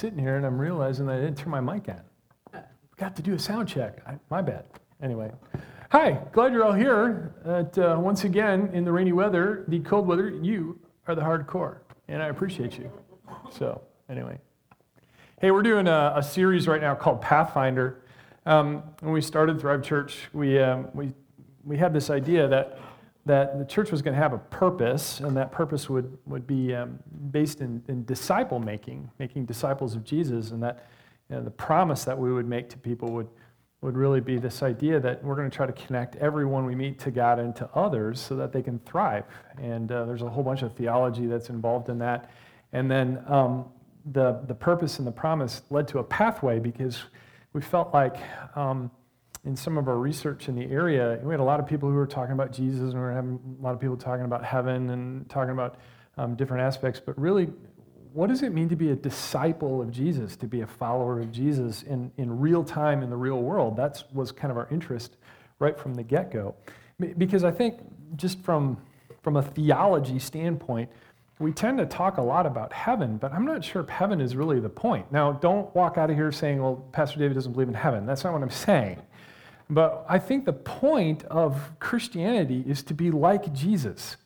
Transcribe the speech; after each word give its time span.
sitting 0.00 0.18
here 0.18 0.36
and 0.36 0.46
I'm 0.46 0.58
realizing 0.58 1.04
that 1.06 1.18
I 1.18 1.20
didn't 1.20 1.36
turn 1.36 1.50
my 1.50 1.60
mic 1.60 1.86
on. 1.90 2.62
Got 2.96 3.14
to 3.16 3.22
do 3.22 3.34
a 3.34 3.38
sound 3.38 3.68
check. 3.68 3.98
I, 4.06 4.14
my 4.30 4.40
bad. 4.40 4.64
Anyway. 5.02 5.30
Hi, 5.90 6.18
glad 6.32 6.54
you're 6.54 6.64
all 6.64 6.72
here. 6.72 7.34
At, 7.44 7.76
uh, 7.76 7.98
once 8.00 8.24
again, 8.24 8.70
in 8.72 8.84
the 8.84 8.92
rainy 8.92 9.12
weather, 9.12 9.64
the 9.68 9.80
cold 9.80 10.06
weather, 10.06 10.30
you 10.30 10.78
are 11.06 11.14
the 11.14 11.20
hardcore, 11.20 11.80
and 12.08 12.22
I 12.22 12.28
appreciate 12.28 12.78
you. 12.78 12.90
So, 13.50 13.82
anyway. 14.08 14.38
Hey, 15.38 15.50
we're 15.50 15.62
doing 15.62 15.86
a, 15.86 16.14
a 16.16 16.22
series 16.22 16.66
right 16.66 16.80
now 16.80 16.94
called 16.94 17.20
Pathfinder. 17.20 18.02
Um, 18.46 18.82
when 19.00 19.12
we 19.12 19.20
started 19.20 19.60
Thrive 19.60 19.82
Church, 19.82 20.28
we, 20.32 20.58
um, 20.58 20.88
we, 20.94 21.12
we 21.62 21.76
had 21.76 21.92
this 21.92 22.08
idea 22.08 22.48
that 22.48 22.78
that 23.26 23.58
the 23.58 23.64
church 23.64 23.90
was 23.90 24.00
going 24.02 24.14
to 24.14 24.20
have 24.20 24.32
a 24.32 24.38
purpose, 24.38 25.20
and 25.20 25.36
that 25.36 25.52
purpose 25.52 25.90
would, 25.90 26.16
would 26.26 26.46
be 26.46 26.74
um, 26.74 26.98
based 27.30 27.60
in, 27.60 27.82
in 27.88 28.04
disciple 28.04 28.58
making, 28.58 29.10
making 29.18 29.44
disciples 29.44 29.94
of 29.94 30.04
Jesus, 30.04 30.52
and 30.52 30.62
that 30.62 30.86
you 31.28 31.36
know, 31.36 31.42
the 31.42 31.50
promise 31.50 32.04
that 32.04 32.18
we 32.18 32.32
would 32.32 32.48
make 32.48 32.68
to 32.70 32.78
people 32.78 33.12
would, 33.12 33.28
would 33.82 33.96
really 33.96 34.20
be 34.20 34.38
this 34.38 34.62
idea 34.62 34.98
that 35.00 35.22
we're 35.22 35.36
going 35.36 35.50
to 35.50 35.54
try 35.54 35.66
to 35.66 35.72
connect 35.72 36.16
everyone 36.16 36.64
we 36.64 36.74
meet 36.74 36.98
to 37.00 37.10
God 37.10 37.38
and 37.38 37.54
to 37.56 37.68
others 37.74 38.20
so 38.20 38.36
that 38.36 38.52
they 38.52 38.62
can 38.62 38.78
thrive. 38.80 39.24
And 39.60 39.92
uh, 39.92 40.06
there's 40.06 40.22
a 40.22 40.28
whole 40.28 40.42
bunch 40.42 40.62
of 40.62 40.74
theology 40.74 41.26
that's 41.26 41.50
involved 41.50 41.88
in 41.88 41.98
that. 41.98 42.30
And 42.72 42.90
then 42.90 43.22
um, 43.26 43.66
the, 44.12 44.40
the 44.46 44.54
purpose 44.54 44.98
and 44.98 45.06
the 45.06 45.12
promise 45.12 45.62
led 45.70 45.86
to 45.88 45.98
a 45.98 46.04
pathway 46.04 46.58
because 46.58 47.04
we 47.52 47.60
felt 47.60 47.92
like. 47.92 48.16
Um, 48.56 48.90
in 49.44 49.56
some 49.56 49.78
of 49.78 49.88
our 49.88 49.96
research 49.96 50.48
in 50.48 50.54
the 50.54 50.66
area, 50.66 51.18
we 51.22 51.32
had 51.32 51.40
a 51.40 51.44
lot 51.44 51.60
of 51.60 51.66
people 51.66 51.88
who 51.88 51.94
were 51.94 52.06
talking 52.06 52.32
about 52.32 52.52
Jesus, 52.52 52.80
and 52.80 52.94
we 52.94 53.00
were 53.00 53.12
having 53.12 53.40
a 53.58 53.62
lot 53.62 53.72
of 53.72 53.80
people 53.80 53.96
talking 53.96 54.24
about 54.24 54.44
heaven 54.44 54.90
and 54.90 55.28
talking 55.30 55.52
about 55.52 55.76
um, 56.18 56.34
different 56.34 56.62
aspects. 56.62 57.00
But 57.04 57.18
really, 57.18 57.48
what 58.12 58.28
does 58.28 58.42
it 58.42 58.52
mean 58.52 58.68
to 58.68 58.76
be 58.76 58.90
a 58.90 58.96
disciple 58.96 59.80
of 59.80 59.90
Jesus, 59.90 60.36
to 60.36 60.46
be 60.46 60.60
a 60.60 60.66
follower 60.66 61.20
of 61.20 61.32
Jesus 61.32 61.82
in, 61.84 62.10
in 62.18 62.38
real 62.38 62.62
time 62.62 63.02
in 63.02 63.08
the 63.08 63.16
real 63.16 63.40
world? 63.40 63.76
That 63.76 64.02
was 64.12 64.30
kind 64.30 64.50
of 64.50 64.58
our 64.58 64.68
interest 64.70 65.16
right 65.58 65.78
from 65.78 65.94
the 65.94 66.02
get 66.02 66.30
go. 66.30 66.54
Because 67.16 67.44
I 67.44 67.50
think, 67.50 67.78
just 68.16 68.42
from, 68.42 68.76
from 69.22 69.36
a 69.36 69.42
theology 69.42 70.18
standpoint, 70.18 70.90
we 71.38 71.52
tend 71.52 71.78
to 71.78 71.86
talk 71.86 72.18
a 72.18 72.22
lot 72.22 72.44
about 72.44 72.70
heaven, 72.70 73.16
but 73.16 73.32
I'm 73.32 73.46
not 73.46 73.64
sure 73.64 73.80
if 73.80 73.88
heaven 73.88 74.20
is 74.20 74.36
really 74.36 74.60
the 74.60 74.68
point. 74.68 75.10
Now, 75.10 75.32
don't 75.32 75.74
walk 75.74 75.96
out 75.96 76.10
of 76.10 76.16
here 76.16 76.30
saying, 76.30 76.60
well, 76.60 76.84
Pastor 76.92 77.18
David 77.18 77.32
doesn't 77.34 77.52
believe 77.52 77.68
in 77.68 77.74
heaven. 77.74 78.04
That's 78.04 78.24
not 78.24 78.34
what 78.34 78.42
I'm 78.42 78.50
saying. 78.50 79.00
But 79.70 80.04
I 80.08 80.18
think 80.18 80.44
the 80.44 80.52
point 80.52 81.24
of 81.24 81.78
Christianity 81.78 82.64
is 82.66 82.82
to 82.82 82.94
be 82.94 83.12
like 83.12 83.52
Jesus. 83.54 84.16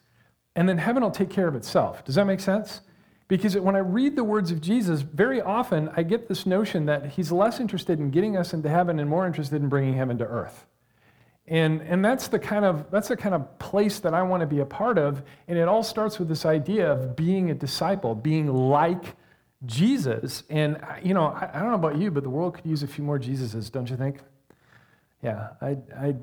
And 0.56 0.69
then 0.69 0.78
heaven 0.78 1.03
will 1.03 1.11
take 1.11 1.31
care 1.31 1.47
of 1.47 1.55
itself. 1.55 2.05
Does 2.05 2.14
that 2.14 2.25
make 2.25 2.41
sense? 2.41 2.81
Because 3.28 3.56
when 3.56 3.77
I 3.77 3.81
read 3.81 4.17
the 4.17 4.25
words 4.25 4.51
of 4.51 4.61
Jesus, 4.61 5.03
very 5.03 5.41
often 5.41 5.91
I 5.97 6.03
get 6.03 6.28
this 6.28 6.47
notion 6.47 6.86
that 6.86 7.06
he's 7.06 7.31
less 7.31 7.61
interested 7.61 7.98
in 7.98 8.11
getting 8.11 8.36
us 8.36 8.55
into 8.55 8.69
heaven 8.69 8.98
and 8.98 9.09
more 9.09 9.27
interested 9.27 9.61
in 9.61 9.69
bringing 9.69 9.95
heaven 9.95 10.17
to 10.19 10.25
earth. 10.25 10.67
And, 11.47 11.83
and 11.83 12.03
that's, 12.03 12.29
the 12.29 12.39
kind 12.39 12.64
of, 12.64 12.91
that's 12.91 13.08
the 13.08 13.17
kind 13.17 13.34
of 13.34 13.58
place 13.58 13.98
that 14.01 14.14
I 14.14 14.23
want 14.23 14.41
to 14.41 14.47
be 14.47 14.61
a 14.61 14.67
part 14.67 14.97
of. 14.97 15.23
And 15.47 15.58
it 15.58 15.69
all 15.69 15.83
starts 15.83 16.19
with 16.19 16.29
this 16.29 16.47
idea 16.47 16.91
of 16.91 17.17
being 17.17 17.51
a 17.51 17.55
disciple, 17.55 18.14
being 18.14 18.47
like 18.47 19.14
Jesus. 19.67 20.42
And, 20.48 20.81
you 21.03 21.12
know, 21.12 21.27
I, 21.27 21.51
I 21.53 21.58
don't 21.58 21.69
know 21.69 21.75
about 21.75 21.98
you, 21.98 22.11
but 22.11 22.23
the 22.23 22.31
world 22.31 22.55
could 22.55 22.64
use 22.64 22.83
a 22.83 22.86
few 22.86 23.05
more 23.05 23.19
Jesuses, 23.19 23.70
don't 23.70 23.91
you 23.91 23.97
think? 23.97 24.20
Yeah, 25.25 25.48
I, 25.62 25.78
I 25.98 26.14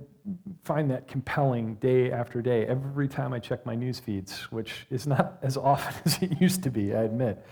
find 0.63 0.91
that 0.91 1.07
compelling 1.07 1.75
day 1.75 2.11
after 2.11 2.39
day, 2.39 2.67
every 2.67 3.07
time 3.07 3.33
I 3.33 3.39
check 3.39 3.65
my 3.65 3.73
news 3.73 3.99
feeds, 3.99 4.41
which 4.51 4.85
is 4.91 5.07
not 5.07 5.39
as 5.41 5.57
often 5.57 5.95
as 6.05 6.21
it 6.21 6.39
used 6.39 6.61
to 6.63 6.69
be, 6.69 6.93
I 6.93 7.03
admit. 7.03 7.43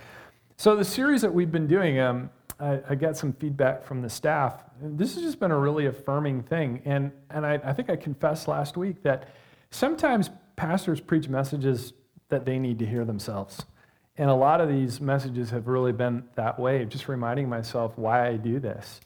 So, 0.58 0.76
the 0.76 0.86
series 0.86 1.22
that 1.24 1.34
we've 1.34 1.52
been 1.52 1.66
doing, 1.66 2.00
um, 2.00 2.30
I, 2.60 2.82
I, 2.90 2.96
got 2.96 3.18
some 3.18 3.34
feedback 3.34 3.84
from 3.84 4.02
the 4.02 4.10
staff. 4.10 4.64
This 4.80 5.16
has 5.16 5.24
just 5.24 5.40
been 5.40 5.52
a 5.52 5.58
really 5.58 5.88
affirming 5.88 6.44
thing. 6.44 6.82
And, 6.86 7.12
and 7.32 7.46
I, 7.46 7.60
I 7.64 7.74
think 7.74 7.90
I 7.90 7.96
confessed 7.96 8.48
last 8.48 8.78
week 8.78 9.02
that 9.04 9.30
sometimes 9.72 10.30
pastors 10.56 11.00
preach 11.00 11.30
messages 11.30 11.94
that 12.28 12.46
they 12.46 12.60
need 12.60 12.78
to 12.80 12.86
hear 12.86 13.06
themselves. 13.06 13.66
And 14.18 14.30
a 14.30 14.36
lot 14.36 14.60
of 14.60 14.68
these 14.68 15.00
messages 15.00 15.50
have 15.50 15.68
really 15.68 15.94
been 15.94 16.26
that 16.36 16.60
way, 16.60 16.84
just 16.86 17.08
reminding 17.08 17.48
myself 17.50 17.98
why 17.98 18.28
I 18.28 18.36
do 18.36 18.60
this 18.60 19.00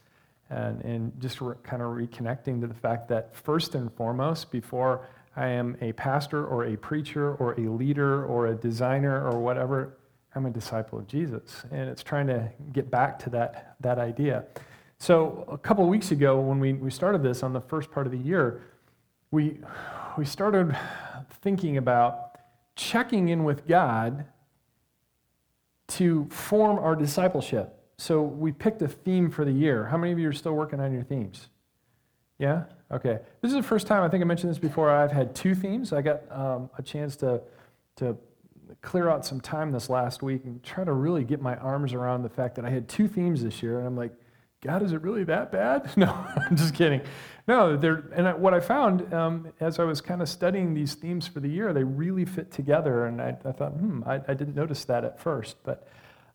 and, 0.53 0.81
and 0.83 1.11
just 1.19 1.41
re- 1.41 1.55
kind 1.63 1.81
of 1.81 1.89
reconnecting 1.89 2.61
to 2.61 2.67
the 2.67 2.73
fact 2.73 3.07
that 3.09 3.35
first 3.35 3.75
and 3.75 3.91
foremost, 3.93 4.51
before 4.51 5.09
I 5.35 5.47
am 5.47 5.75
a 5.81 5.93
pastor 5.93 6.45
or 6.45 6.65
a 6.65 6.77
preacher 6.77 7.35
or 7.35 7.53
a 7.53 7.69
leader 7.69 8.25
or 8.25 8.47
a 8.47 8.55
designer 8.55 9.27
or 9.27 9.39
whatever, 9.39 9.97
I'm 10.35 10.45
a 10.45 10.51
disciple 10.51 10.99
of 10.99 11.07
Jesus. 11.07 11.63
And 11.71 11.89
it's 11.89 12.03
trying 12.03 12.27
to 12.27 12.49
get 12.71 12.91
back 12.91 13.19
to 13.19 13.29
that, 13.31 13.75
that 13.81 13.97
idea. 13.97 14.45
So 14.99 15.45
a 15.51 15.57
couple 15.57 15.83
of 15.83 15.89
weeks 15.89 16.11
ago, 16.11 16.39
when 16.39 16.59
we, 16.59 16.73
we 16.73 16.91
started 16.91 17.23
this 17.23 17.43
on 17.43 17.53
the 17.53 17.61
first 17.61 17.91
part 17.91 18.05
of 18.05 18.11
the 18.11 18.17
year, 18.19 18.61
we, 19.31 19.59
we 20.17 20.25
started 20.25 20.77
thinking 21.41 21.77
about 21.77 22.37
checking 22.75 23.29
in 23.29 23.43
with 23.43 23.67
God 23.67 24.25
to 25.89 26.27
form 26.29 26.79
our 26.79 26.95
discipleship. 26.95 27.82
So 28.03 28.21
we 28.21 28.51
picked 28.51 28.81
a 28.81 28.87
theme 28.89 29.31
for 29.31 29.45
the 29.45 29.51
year. 29.53 29.85
How 29.85 29.95
many 29.95 30.11
of 30.11 30.19
you 30.19 30.27
are 30.27 30.33
still 30.33 30.51
working 30.51 30.81
on 30.81 30.91
your 30.91 31.03
themes? 31.03 31.47
Yeah? 32.37 32.65
Okay. 32.91 33.19
This 33.39 33.51
is 33.51 33.55
the 33.55 33.63
first 33.63 33.87
time, 33.87 34.03
I 34.03 34.09
think 34.09 34.21
I 34.21 34.25
mentioned 34.25 34.51
this 34.51 34.59
before, 34.59 34.91
I've 34.91 35.13
had 35.13 35.33
two 35.33 35.55
themes. 35.55 35.93
I 35.93 36.01
got 36.01 36.29
um, 36.29 36.69
a 36.77 36.81
chance 36.81 37.15
to, 37.17 37.41
to 37.95 38.17
clear 38.81 39.07
out 39.07 39.25
some 39.25 39.39
time 39.39 39.71
this 39.71 39.89
last 39.89 40.21
week 40.21 40.43
and 40.43 40.61
try 40.63 40.83
to 40.83 40.91
really 40.91 41.23
get 41.23 41.41
my 41.41 41.55
arms 41.55 41.93
around 41.93 42.23
the 42.23 42.29
fact 42.29 42.55
that 42.55 42.65
I 42.65 42.69
had 42.69 42.89
two 42.89 43.07
themes 43.07 43.41
this 43.41 43.63
year. 43.63 43.77
And 43.77 43.87
I'm 43.87 43.95
like, 43.95 44.11
God, 44.59 44.83
is 44.83 44.91
it 44.91 45.01
really 45.01 45.23
that 45.23 45.49
bad? 45.53 45.89
No, 45.95 46.11
I'm 46.35 46.57
just 46.57 46.73
kidding. 46.73 46.99
No, 47.47 47.77
they're, 47.77 48.03
and 48.13 48.37
what 48.37 48.53
I 48.53 48.59
found 48.59 49.13
um, 49.13 49.47
as 49.61 49.79
I 49.79 49.85
was 49.85 50.01
kind 50.01 50.21
of 50.21 50.27
studying 50.27 50.73
these 50.73 50.93
themes 50.93 51.25
for 51.25 51.39
the 51.39 51.47
year, 51.47 51.71
they 51.71 51.85
really 51.85 52.25
fit 52.25 52.51
together. 52.51 53.05
And 53.05 53.21
I, 53.21 53.37
I 53.45 53.53
thought, 53.53 53.71
hmm, 53.71 54.03
I, 54.05 54.15
I, 54.27 54.33
didn't 54.33 54.55
notice 54.55 54.83
that 54.85 55.05
at 55.05 55.21
first. 55.21 55.55
But 55.63 55.87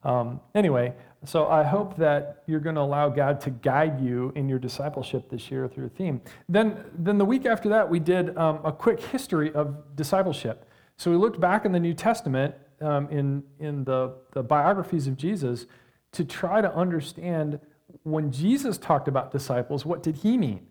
um, 0.05 0.41
anyway, 0.55 0.95
so 1.25 1.49
I 1.49 1.65
hope 1.65 1.97
that 1.97 2.43
you're 2.47 2.61
going 2.61 2.77
to 2.77 2.81
allow 2.81 3.09
God 3.09 3.41
to 3.43 3.51
guide 3.51 4.01
you 4.01 4.33
in 4.37 4.49
your 4.49 4.59
discipleship 4.59 5.29
this 5.29 5.51
year 5.51 5.67
through 5.69 5.87
a 5.87 5.91
theme. 5.91 6.21
Then, 6.49 6.85
then 6.97 7.19
the 7.19 7.25
week 7.25 7.45
after 7.45 7.69
that, 7.71 7.89
we 7.89 7.99
did 7.99 8.37
um, 8.37 8.61
a 8.65 8.71
quick 8.71 9.01
history 9.01 9.53
of 9.55 9.97
discipleship. 9.97 10.65
So 10.97 11.11
we 11.11 11.17
looked 11.17 11.41
back 11.41 11.65
in 11.65 11.73
the 11.73 11.81
New 11.81 11.95
Testament 11.95 12.55
um, 12.81 13.09
in, 13.09 13.43
in 13.59 13.85
the, 13.85 14.15
the 14.33 14.43
biographies 14.43 15.09
of 15.09 15.17
Jesus 15.17 15.67
to 16.13 16.25
try 16.25 16.61
to 16.61 16.73
understand 16.75 17.59
when 18.05 18.31
Jesus 18.31 18.79
talked 18.79 19.09
about 19.09 19.33
disciples, 19.33 19.85
what 19.85 20.03
did 20.03 20.17
he 20.17 20.37
mean? 20.37 20.67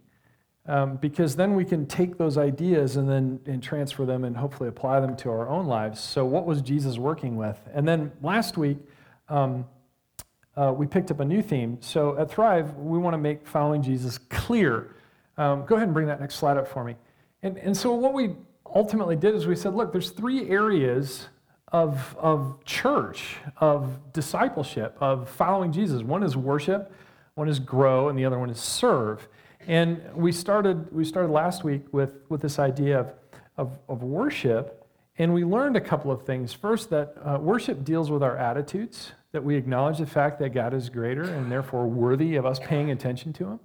Um, 0.65 0.97
because 0.97 1.35
then 1.35 1.55
we 1.55 1.63
can 1.63 1.85
take 1.85 2.17
those 2.17 2.37
ideas 2.37 2.97
and 2.97 3.09
then 3.09 3.39
and 3.45 3.63
transfer 3.63 4.05
them 4.05 4.25
and 4.25 4.35
hopefully 4.35 4.67
apply 4.67 4.99
them 4.99 5.15
to 5.17 5.29
our 5.29 5.47
own 5.47 5.65
lives. 5.65 6.01
So, 6.01 6.25
what 6.25 6.45
was 6.45 6.61
Jesus 6.61 6.97
working 6.97 7.37
with? 7.37 7.57
And 7.73 7.87
then 7.87 8.11
last 8.21 8.57
week, 8.57 8.77
um, 9.29 9.65
uh, 10.55 10.73
we 10.75 10.87
picked 10.87 11.11
up 11.11 11.19
a 11.19 11.25
new 11.25 11.41
theme. 11.41 11.77
So 11.81 12.17
at 12.17 12.31
Thrive, 12.31 12.75
we 12.75 12.97
want 12.97 13.13
to 13.13 13.19
make 13.19 13.45
following 13.47 13.81
Jesus 13.81 14.17
clear. 14.17 14.95
Um, 15.37 15.65
go 15.65 15.75
ahead 15.75 15.87
and 15.87 15.93
bring 15.93 16.07
that 16.07 16.19
next 16.19 16.35
slide 16.35 16.57
up 16.57 16.67
for 16.67 16.83
me. 16.83 16.95
And, 17.43 17.57
and 17.57 17.77
so 17.77 17.93
what 17.93 18.13
we 18.13 18.35
ultimately 18.73 19.15
did 19.15 19.35
is 19.35 19.45
we 19.45 19.55
said, 19.55 19.75
look, 19.75 19.91
there's 19.91 20.09
three 20.09 20.49
areas 20.49 21.27
of, 21.71 22.15
of 22.17 22.63
church, 22.65 23.35
of 23.57 24.13
discipleship, 24.13 24.97
of 24.99 25.29
following 25.29 25.71
Jesus. 25.71 26.01
One 26.01 26.23
is 26.23 26.35
worship, 26.35 26.91
one 27.35 27.47
is 27.47 27.59
grow, 27.59 28.09
and 28.09 28.17
the 28.17 28.25
other 28.25 28.39
one 28.39 28.49
is 28.49 28.59
serve. 28.59 29.27
And 29.67 30.01
we 30.15 30.31
started, 30.31 30.91
we 30.91 31.03
started 31.03 31.31
last 31.31 31.63
week 31.63 31.83
with, 31.91 32.11
with 32.29 32.41
this 32.41 32.57
idea 32.57 32.99
of, 32.99 33.13
of, 33.57 33.79
of 33.89 34.01
worship, 34.01 34.86
and 35.17 35.33
we 35.33 35.43
learned 35.43 35.75
a 35.75 35.81
couple 35.81 36.11
of 36.11 36.23
things. 36.23 36.53
First, 36.53 36.89
that 36.91 37.15
uh, 37.23 37.39
worship 37.39 37.83
deals 37.83 38.11
with 38.11 38.21
our 38.21 38.37
attitudes 38.37 39.13
that 39.31 39.43
we 39.43 39.55
acknowledge 39.55 39.97
the 39.97 40.05
fact 40.05 40.39
that 40.39 40.49
God 40.49 40.73
is 40.73 40.89
greater 40.89 41.23
and 41.23 41.51
therefore 41.51 41.87
worthy 41.87 42.35
of 42.35 42.45
us 42.45 42.59
paying 42.59 42.91
attention 42.91 43.33
to 43.33 43.45
Him. 43.45 43.59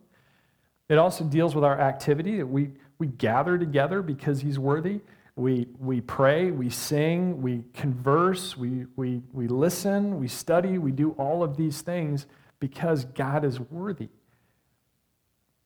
It 0.89 0.99
also 0.99 1.25
deals 1.25 1.55
with 1.55 1.65
our 1.65 1.81
activity 1.81 2.39
that 2.39 2.47
we, 2.47 2.73
we 2.99 3.07
gather 3.07 3.57
together 3.59 4.03
because 4.03 4.41
He's 4.41 4.59
worthy. 4.59 5.01
We, 5.37 5.69
we 5.79 6.03
pray, 6.03 6.51
we 6.51 6.69
sing, 6.69 7.41
we 7.41 7.65
converse, 7.73 8.57
we, 8.57 8.87
we, 8.97 9.23
we 9.33 9.49
listen, 9.49 10.19
we 10.19 10.29
study, 10.29 10.77
we 10.77 10.93
do 10.93 11.13
all 11.13 11.43
of 11.43 11.57
these 11.57 11.81
things 11.81 12.27
because 12.61 13.07
God 13.07 13.45
is 13.45 13.59
worthy. 13.59 14.09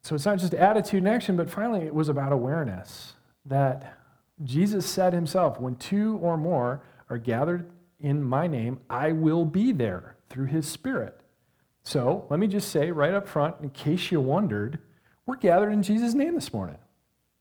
So 0.03 0.15
it's 0.15 0.25
not 0.25 0.39
just 0.39 0.55
attitude 0.55 1.03
and 1.03 1.09
action, 1.09 1.37
but 1.37 1.51
finally 1.51 1.81
it 1.81 1.93
was 1.95 2.09
about 2.09 2.33
awareness 2.33 3.15
that 3.45 3.99
Jesus 4.45 4.87
said 4.87 5.13
himself, 5.13 5.61
when 5.61 5.77
two 5.77 6.19
or 6.23 6.37
more 6.37 6.83
are 7.09 7.19
gathered 7.19 7.71
in 8.01 8.23
my 8.23 8.47
name, 8.47 8.81
I 8.91 9.13
will 9.13 9.45
be 9.45 9.73
there 9.73 10.17
through 10.29 10.47
his 10.47 10.67
spirit. 10.67 11.21
So 11.83 12.27
let 12.31 12.41
me 12.41 12.47
just 12.47 12.71
say 12.71 12.91
right 12.91 13.15
up 13.15 13.29
front, 13.29 13.57
in 13.63 13.71
case 13.71 14.11
you 14.11 14.21
wondered, 14.21 14.81
we're 15.25 15.37
gathered 15.37 15.71
in 15.71 15.83
Jesus' 15.83 16.15
name 16.15 16.35
this 16.35 16.53
morning. 16.53 16.79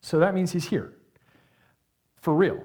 So 0.02 0.20
that 0.20 0.36
means 0.36 0.52
he's 0.52 0.70
here. 0.70 0.94
For 2.22 2.34
real. 2.34 2.64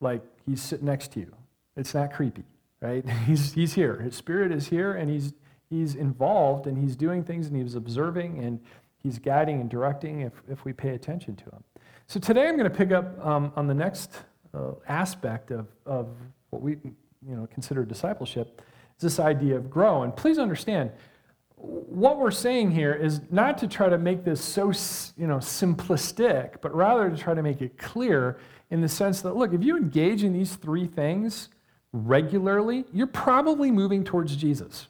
Like 0.00 0.22
he's 0.46 0.60
sitting 0.60 0.86
next 0.86 1.12
to 1.12 1.20
you. 1.20 1.34
It's 1.76 1.94
not 1.94 2.12
creepy, 2.12 2.44
right? 2.80 3.08
He's, 3.26 3.54
he's 3.54 3.72
here. 3.72 4.00
His 4.00 4.14
spirit 4.14 4.52
is 4.52 4.68
here 4.68 4.92
and 4.92 5.08
he's, 5.08 5.32
he's 5.70 5.94
involved 5.94 6.66
and 6.66 6.76
he's 6.76 6.96
doing 6.96 7.24
things 7.24 7.46
and 7.46 7.56
he's 7.56 7.74
observing 7.74 8.38
and 8.44 8.60
he's 9.02 9.18
guiding 9.18 9.60
and 9.60 9.70
directing 9.70 10.20
if, 10.20 10.32
if 10.50 10.66
we 10.66 10.74
pay 10.74 10.90
attention 10.90 11.34
to 11.36 11.44
him. 11.44 11.64
So 12.06 12.20
today 12.20 12.48
I'm 12.48 12.56
going 12.56 12.70
to 12.70 12.76
pick 12.76 12.92
up 12.92 13.24
um, 13.24 13.52
on 13.56 13.66
the 13.66 13.74
next 13.74 14.10
uh, 14.54 14.72
aspect 14.88 15.50
of, 15.50 15.66
of 15.86 16.08
what 16.50 16.62
we 16.62 16.72
you 17.26 17.36
know, 17.36 17.48
consider 17.52 17.84
discipleship 17.84 18.60
is 18.96 19.02
this 19.02 19.18
idea 19.18 19.56
of 19.56 19.70
grow. 19.70 20.02
And 20.02 20.14
please 20.14 20.38
understand, 20.38 20.90
what 21.56 22.18
we're 22.18 22.32
saying 22.32 22.72
here 22.72 22.92
is 22.92 23.20
not 23.30 23.56
to 23.58 23.68
try 23.68 23.88
to 23.88 23.96
make 23.96 24.24
this 24.24 24.44
so 24.44 24.72
you 25.16 25.28
know, 25.28 25.36
simplistic, 25.36 26.60
but 26.60 26.74
rather 26.74 27.08
to 27.08 27.16
try 27.16 27.34
to 27.34 27.42
make 27.42 27.62
it 27.62 27.78
clear 27.78 28.38
in 28.70 28.80
the 28.80 28.88
sense 28.88 29.22
that, 29.22 29.36
look, 29.36 29.52
if 29.52 29.62
you 29.62 29.76
engage 29.76 30.24
in 30.24 30.32
these 30.32 30.56
three 30.56 30.86
things 30.86 31.50
regularly, 31.92 32.84
you're 32.92 33.06
probably 33.06 33.70
moving 33.70 34.02
towards 34.02 34.34
Jesus. 34.34 34.88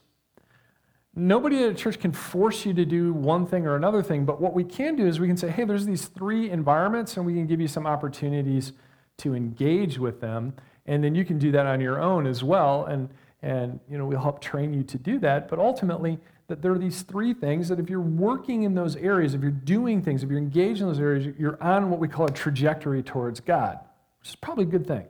Nobody 1.15 1.63
at 1.63 1.69
a 1.69 1.73
church 1.75 1.99
can 1.99 2.11
force 2.11 2.65
you 2.65 2.73
to 2.73 2.85
do 2.85 3.13
one 3.13 3.45
thing 3.45 3.67
or 3.67 3.75
another 3.75 4.01
thing, 4.01 4.25
but 4.25 4.41
what 4.41 4.53
we 4.53 4.63
can 4.63 4.95
do 4.95 5.05
is 5.05 5.19
we 5.19 5.27
can 5.27 5.37
say, 5.37 5.49
hey, 5.49 5.63
there's 5.63 5.85
these 5.85 6.05
three 6.05 6.49
environments, 6.49 7.17
and 7.17 7.25
we 7.25 7.33
can 7.33 7.45
give 7.45 7.61
you 7.61 7.67
some 7.67 7.85
opportunities 7.85 8.73
to 9.17 9.35
engage 9.35 9.99
with 9.99 10.21
them. 10.21 10.53
And 10.87 11.03
then 11.03 11.13
you 11.13 11.23
can 11.23 11.37
do 11.37 11.51
that 11.51 11.67
on 11.67 11.79
your 11.79 12.01
own 12.01 12.25
as 12.25 12.43
well. 12.43 12.85
And, 12.85 13.09
and 13.43 13.79
you 13.87 13.97
know, 13.97 14.05
we'll 14.05 14.21
help 14.21 14.41
train 14.41 14.73
you 14.73 14.83
to 14.83 14.97
do 14.97 15.19
that. 15.19 15.49
But 15.49 15.59
ultimately, 15.59 16.17
that 16.47 16.61
there 16.61 16.71
are 16.71 16.79
these 16.79 17.03
three 17.03 17.33
things 17.33 17.69
that 17.69 17.79
if 17.79 17.89
you're 17.89 18.01
working 18.01 18.63
in 18.63 18.73
those 18.73 18.95
areas, 18.95 19.33
if 19.33 19.41
you're 19.41 19.51
doing 19.51 20.01
things, 20.01 20.23
if 20.23 20.29
you're 20.29 20.39
engaged 20.39 20.81
in 20.81 20.87
those 20.87 20.99
areas, 20.99 21.33
you're 21.37 21.61
on 21.63 21.89
what 21.89 21.99
we 21.99 22.07
call 22.07 22.25
a 22.25 22.31
trajectory 22.31 23.01
towards 23.01 23.39
God, 23.39 23.79
which 24.19 24.29
is 24.29 24.35
probably 24.35 24.63
a 24.63 24.67
good 24.67 24.87
thing. 24.87 25.05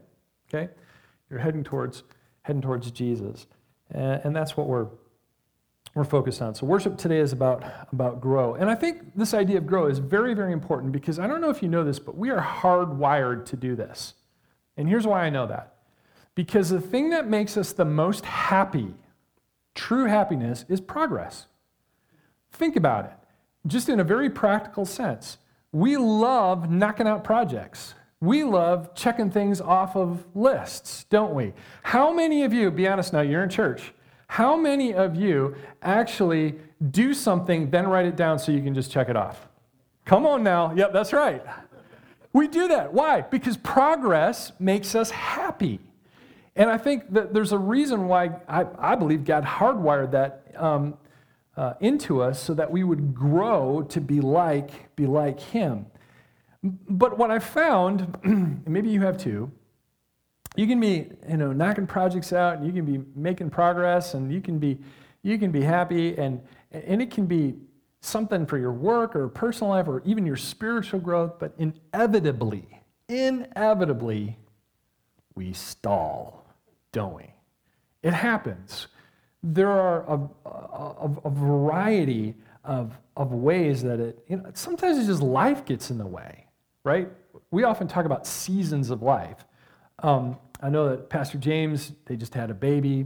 Okay? 0.54 0.72
You're 1.30 1.40
heading 1.40 1.64
towards 1.64 2.04
heading 2.44 2.62
towards 2.62 2.92
Jesus. 2.92 3.48
And, 3.90 4.22
and 4.26 4.36
that's 4.36 4.58
what 4.58 4.68
we're 4.68 4.88
we're 5.95 6.04
focused 6.04 6.42
on. 6.42 6.56
So 6.56 6.66
worship 6.66 6.98
today 6.98 7.19
is 7.19 7.34
about, 7.34 7.63
about 7.92 8.19
grow. 8.19 8.56
And 8.56 8.69
I 8.69 8.75
think 8.75 9.16
this 9.16 9.34
idea 9.34 9.57
of 9.57 9.68
grow 9.68 9.88
is 9.88 10.00
very, 10.00 10.34
very 10.34 10.51
important 10.51 10.92
because 10.92 11.19
I 11.19 11.28
don't 11.28 11.42
know 11.42 11.50
if 11.50 11.62
you 11.62 11.69
know 11.69 11.84
this, 11.84 12.00
but 12.00 12.18
we 12.18 12.30
are 12.31 12.42
hardwired 12.42 13.45
to 13.45 13.56
do 13.56 13.75
this. 13.75 14.16
And 14.75 14.90
here's 14.90 15.06
why 15.06 15.24
I 15.24 15.30
know 15.30 15.45
that. 15.48 15.75
Because 16.36 16.69
the 16.69 16.81
thing 16.81 17.12
that 17.12 17.28
makes 17.28 17.57
us 17.57 17.74
the 17.74 17.86
most 17.86 18.25
happy 18.25 18.95
True 19.75 20.06
happiness 20.06 20.66
is 20.69 20.80
progress. 20.80 21.48
Think 22.51 22.75
about 22.75 23.06
it, 23.06 23.13
just 23.66 23.90
in 23.90 24.00
a 24.00 24.04
very 24.04 24.30
practical 24.30 24.86
sense. 24.86 25.38
We 25.72 25.98
love 25.98 26.69
knocking 26.69 27.07
out 27.07 27.24
projects. 27.24 27.95
We 28.22 28.44
love 28.44 28.94
checking 28.94 29.31
things 29.31 29.60
off 29.60 29.95
of 29.95 30.24
lists, 30.36 31.06
don't 31.10 31.34
we? 31.34 31.54
How 31.81 32.13
many 32.13 32.44
of 32.44 32.54
you, 32.54 32.69
be 32.69 32.88
honest 32.88 33.12
now, 33.12 33.22
you're 33.22 33.44
in 33.44 33.50
church, 33.50 33.94
how 34.33 34.56
many 34.56 34.95
of 34.95 35.15
you 35.15 35.56
actually 35.83 36.56
do 36.89 37.13
something, 37.13 37.69
then 37.69 37.88
write 37.88 38.07
it 38.07 38.15
down 38.15 38.39
so 38.39 38.51
you 38.51 38.63
can 38.63 38.74
just 38.74 38.89
check 38.91 39.07
it 39.07 39.15
off? 39.15 39.47
Come 40.06 40.25
on 40.25 40.41
now. 40.41 40.74
Yep, 40.74 40.91
that's 40.91 41.13
right. 41.13 41.44
We 42.33 42.47
do 42.47 42.68
that. 42.69 42.91
Why? 42.91 43.21
Because 43.21 43.57
progress 43.57 44.51
makes 44.57 44.95
us 44.95 45.12
happy. 45.12 45.80
And 46.56 46.68
I 46.68 46.80
think 46.80 47.13
that 47.13 47.31
there's 47.31 47.51
a 47.51 47.59
reason 47.59 48.07
why 48.07 48.31
I, 48.47 48.65
I 48.80 48.95
believe 48.95 49.24
God 49.24 49.44
hardwired 49.44 50.09
that 50.13 50.47
um, 50.57 50.97
uh, 51.56 51.75
into 51.80 52.24
us 52.24 52.41
so 52.41 52.56
that 52.56 52.71
we 52.71 52.83
would 52.83 53.13
grow 53.13 53.83
to 53.89 54.01
be 54.01 54.19
like, 54.19 54.95
be 54.95 55.06
like 55.06 55.39
Him. 55.39 55.85
But 56.63 57.19
what 57.19 57.30
I 57.30 57.38
found, 57.38 58.18
and 58.24 58.68
maybe 58.68 58.89
you 58.89 59.01
have 59.01 59.19
too, 59.19 59.51
you 60.56 60.68
can 60.68 60.80
be 60.80 61.10
you 61.30 61.38
know 61.38 61.52
knocking 61.52 61.88
projects 61.88 62.34
out 62.34 62.58
and 62.58 62.66
you 62.66 62.74
can 62.74 62.86
be 62.86 63.04
making 63.16 63.50
progress 63.50 64.14
and 64.14 64.32
you 64.32 64.42
can 64.42 64.60
be 64.60 64.78
you 65.24 65.38
can 65.38 65.52
be 65.52 65.62
happy 65.62 66.18
and 66.18 66.42
and 66.72 67.02
it 67.02 67.12
can 67.12 67.26
be 67.26 67.56
something 68.02 68.46
for 68.46 68.58
your 68.58 68.74
work 68.74 69.16
or 69.16 69.28
personal 69.30 69.72
life 69.72 69.88
or 69.88 70.02
even 70.06 70.26
your 70.26 70.36
spiritual 70.36 71.00
growth 71.00 71.40
but 71.40 71.54
inevitably 71.58 72.68
inevitably 73.08 74.38
we 75.36 75.54
stall 75.54 76.44
don't 76.94 77.16
we? 77.16 77.34
It 78.04 78.14
happens. 78.14 78.88
There 79.42 79.70
are 79.70 80.04
a, 80.08 80.50
a, 80.50 81.10
a 81.26 81.30
variety 81.30 82.36
of, 82.64 82.98
of 83.18 83.34
ways 83.34 83.84
that 83.84 84.00
it, 84.00 84.24
you 84.30 84.38
know, 84.38 84.50
sometimes 84.54 84.98
it's 84.98 85.08
just 85.08 85.22
life 85.22 85.66
gets 85.66 85.92
in 85.92 85.98
the 85.98 86.08
way, 86.08 86.46
right? 86.86 87.10
We 87.52 87.66
often 87.66 87.90
talk 87.90 88.06
about 88.06 88.26
seasons 88.26 88.90
of 88.90 89.02
life. 89.02 89.44
Um, 90.00 90.38
I 90.62 90.69
know 90.69 90.90
that 90.90 91.10
Pastor 91.10 91.38
James, 91.38 91.92
they 92.06 92.16
just 92.16 92.34
had 92.34 92.50
a 92.50 92.54
baby. 92.54 93.06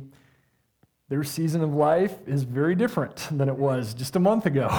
Their 1.09 1.23
season 1.23 1.61
of 1.61 1.73
life 1.73 2.15
is 2.27 2.43
very 2.43 2.75
different 2.75 3.27
than 3.31 3.49
it 3.49 3.55
was 3.55 3.93
just 3.93 4.15
a 4.15 4.19
month 4.19 4.45
ago. 4.45 4.69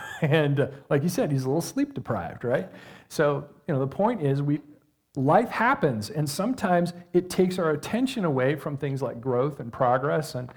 and 0.22 0.60
uh, 0.60 0.68
like 0.88 1.02
you 1.02 1.08
said, 1.08 1.32
he's 1.32 1.44
a 1.44 1.48
little 1.48 1.60
sleep 1.60 1.94
deprived, 1.94 2.44
right? 2.44 2.68
So, 3.08 3.48
you 3.66 3.74
know, 3.74 3.80
the 3.80 3.86
point 3.86 4.22
is 4.22 4.42
we, 4.42 4.60
life 5.16 5.48
happens, 5.48 6.10
and 6.10 6.28
sometimes 6.28 6.92
it 7.12 7.28
takes 7.28 7.58
our 7.58 7.70
attention 7.70 8.24
away 8.24 8.54
from 8.54 8.76
things 8.76 9.02
like 9.02 9.20
growth 9.20 9.60
and 9.60 9.72
progress, 9.72 10.34
and, 10.34 10.50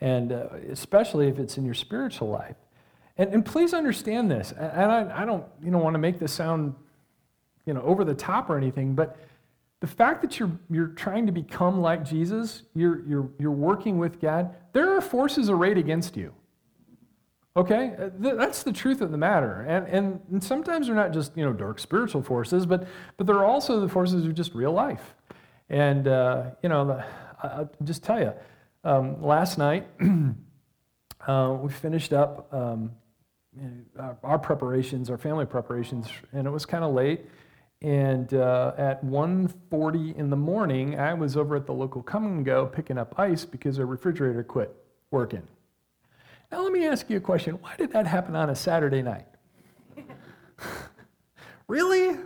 and 0.00 0.32
uh, 0.32 0.48
especially 0.70 1.28
if 1.28 1.38
it's 1.38 1.56
in 1.56 1.64
your 1.64 1.74
spiritual 1.74 2.28
life. 2.28 2.56
And, 3.16 3.32
and 3.32 3.44
please 3.44 3.74
understand 3.74 4.30
this, 4.30 4.52
and 4.52 4.90
I, 4.90 5.22
I 5.22 5.24
don't 5.24 5.44
you 5.62 5.70
know, 5.70 5.78
want 5.78 5.94
to 5.94 5.98
make 5.98 6.18
this 6.18 6.32
sound 6.32 6.74
you 7.66 7.74
know, 7.74 7.82
over 7.82 8.04
the 8.04 8.14
top 8.14 8.48
or 8.48 8.56
anything, 8.56 8.94
but 8.94 9.18
the 9.80 9.86
fact 9.86 10.22
that 10.22 10.38
you're, 10.38 10.50
you're 10.70 10.88
trying 10.88 11.26
to 11.26 11.32
become 11.32 11.80
like 11.80 12.04
Jesus, 12.04 12.62
you're, 12.74 13.06
you're, 13.06 13.28
you're 13.38 13.50
working 13.50 13.98
with 13.98 14.20
God, 14.20 14.54
there 14.72 14.96
are 14.96 15.00
forces 15.00 15.48
arrayed 15.48 15.78
against 15.78 16.16
you. 16.16 16.34
Okay? 17.56 17.94
Uh, 17.98 18.10
that's 18.34 18.62
the 18.62 18.72
truth 18.72 19.00
of 19.00 19.10
the 19.10 19.18
matter. 19.18 19.62
And, 19.62 20.20
and, 20.30 20.42
sometimes 20.42 20.86
they're 20.86 20.96
not 20.96 21.12
just, 21.12 21.36
you 21.36 21.44
know, 21.44 21.52
dark 21.52 21.78
spiritual 21.78 22.22
forces, 22.22 22.66
but, 22.66 22.86
but 23.16 23.26
they're 23.26 23.44
also 23.44 23.80
the 23.80 23.88
forces 23.88 24.24
of 24.24 24.34
just 24.34 24.54
real 24.54 24.72
life. 24.72 25.14
And, 25.68 26.08
uh, 26.08 26.50
you 26.62 26.68
know, 26.68 26.84
the, 26.86 27.04
I'll 27.42 27.70
just 27.84 28.02
tell 28.02 28.20
you, 28.20 28.32
um, 28.84 29.22
last 29.22 29.58
night 29.58 29.88
uh, 31.26 31.56
we 31.60 31.70
finished 31.70 32.12
up 32.12 32.52
um, 32.52 32.92
our 34.22 34.38
preparations, 34.38 35.10
our 35.10 35.18
family 35.18 35.46
preparations, 35.46 36.08
and 36.32 36.46
it 36.46 36.50
was 36.50 36.64
kind 36.64 36.84
of 36.84 36.94
late. 36.94 37.26
And 37.80 38.34
uh, 38.34 38.72
at 38.76 39.04
1.40 39.04 40.16
in 40.16 40.30
the 40.30 40.36
morning, 40.36 40.98
I 40.98 41.14
was 41.14 41.36
over 41.36 41.54
at 41.54 41.66
the 41.66 41.72
local 41.72 42.02
Kum 42.02 42.42
& 42.42 42.44
Go 42.44 42.66
picking 42.66 42.98
up 42.98 43.18
ice 43.18 43.44
because 43.44 43.78
our 43.78 43.86
refrigerator 43.86 44.42
quit 44.42 44.74
working. 45.12 45.42
Now, 46.50 46.62
let 46.62 46.72
me 46.72 46.86
ask 46.86 47.08
you 47.08 47.18
a 47.18 47.20
question. 47.20 47.54
Why 47.60 47.76
did 47.76 47.92
that 47.92 48.06
happen 48.06 48.34
on 48.34 48.50
a 48.50 48.56
Saturday 48.56 49.02
night? 49.02 49.26
really? 51.68 52.16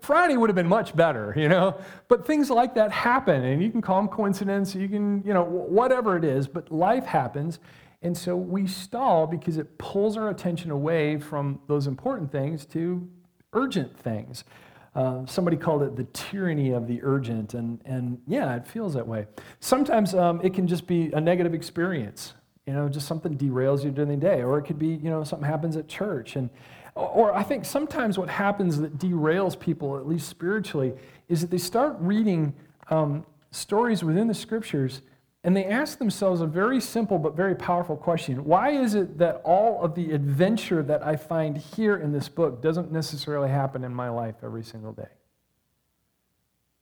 Friday 0.00 0.36
would 0.38 0.48
have 0.48 0.54
been 0.54 0.68
much 0.68 0.96
better, 0.96 1.34
you 1.36 1.48
know? 1.48 1.78
But 2.08 2.26
things 2.26 2.48
like 2.48 2.74
that 2.76 2.90
happen, 2.90 3.44
and 3.44 3.62
you 3.62 3.70
can 3.70 3.82
call 3.82 4.00
them 4.00 4.08
coincidence, 4.08 4.74
you 4.74 4.88
can, 4.88 5.22
you 5.26 5.34
know, 5.34 5.42
whatever 5.42 6.16
it 6.16 6.24
is, 6.24 6.48
but 6.48 6.72
life 6.72 7.04
happens. 7.04 7.58
And 8.00 8.16
so 8.16 8.34
we 8.34 8.66
stall 8.66 9.26
because 9.26 9.58
it 9.58 9.76
pulls 9.78 10.16
our 10.16 10.30
attention 10.30 10.70
away 10.70 11.18
from 11.18 11.60
those 11.66 11.86
important 11.86 12.32
things 12.32 12.64
to 12.66 13.06
urgent 13.52 13.98
things. 13.98 14.44
Uh, 14.94 15.24
somebody 15.24 15.56
called 15.56 15.82
it 15.82 15.96
the 15.96 16.04
tyranny 16.12 16.70
of 16.70 16.86
the 16.86 17.00
urgent, 17.02 17.54
and, 17.54 17.80
and 17.86 18.20
yeah, 18.26 18.54
it 18.54 18.66
feels 18.66 18.92
that 18.92 19.06
way. 19.06 19.26
Sometimes 19.60 20.14
um, 20.14 20.40
it 20.44 20.52
can 20.52 20.66
just 20.66 20.86
be 20.86 21.10
a 21.12 21.20
negative 21.20 21.54
experience 21.54 22.34
you 22.66 22.72
know, 22.72 22.88
just 22.88 23.08
something 23.08 23.36
derails 23.36 23.84
you 23.84 23.90
during 23.90 24.10
the 24.10 24.16
day. 24.16 24.42
Or 24.42 24.58
it 24.58 24.62
could 24.62 24.78
be, 24.78 24.88
you 24.88 25.10
know, 25.10 25.24
something 25.24 25.48
happens 25.48 25.76
at 25.76 25.88
church. 25.88 26.36
And, 26.36 26.48
or 26.94 27.34
I 27.34 27.42
think 27.42 27.64
sometimes 27.64 28.18
what 28.18 28.28
happens 28.28 28.78
that 28.78 28.98
derails 28.98 29.58
people, 29.58 29.96
at 29.96 30.06
least 30.06 30.28
spiritually, 30.28 30.94
is 31.28 31.40
that 31.40 31.50
they 31.50 31.58
start 31.58 31.96
reading 31.98 32.54
um, 32.90 33.26
stories 33.50 34.04
within 34.04 34.28
the 34.28 34.34
scriptures 34.34 35.02
and 35.44 35.56
they 35.56 35.64
ask 35.64 35.98
themselves 35.98 36.40
a 36.40 36.46
very 36.46 36.80
simple 36.80 37.18
but 37.18 37.34
very 37.34 37.54
powerful 37.54 37.96
question 37.96 38.44
Why 38.44 38.70
is 38.70 38.94
it 38.94 39.18
that 39.18 39.40
all 39.44 39.82
of 39.82 39.94
the 39.94 40.12
adventure 40.12 40.82
that 40.84 41.04
I 41.04 41.16
find 41.16 41.56
here 41.56 41.96
in 41.96 42.12
this 42.12 42.28
book 42.28 42.62
doesn't 42.62 42.92
necessarily 42.92 43.48
happen 43.48 43.84
in 43.84 43.94
my 43.94 44.08
life 44.08 44.36
every 44.42 44.62
single 44.62 44.92
day? 44.92 45.08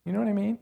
You 0.05 0.13
know 0.13 0.19
what 0.19 0.29
I 0.29 0.33
mean? 0.33 0.59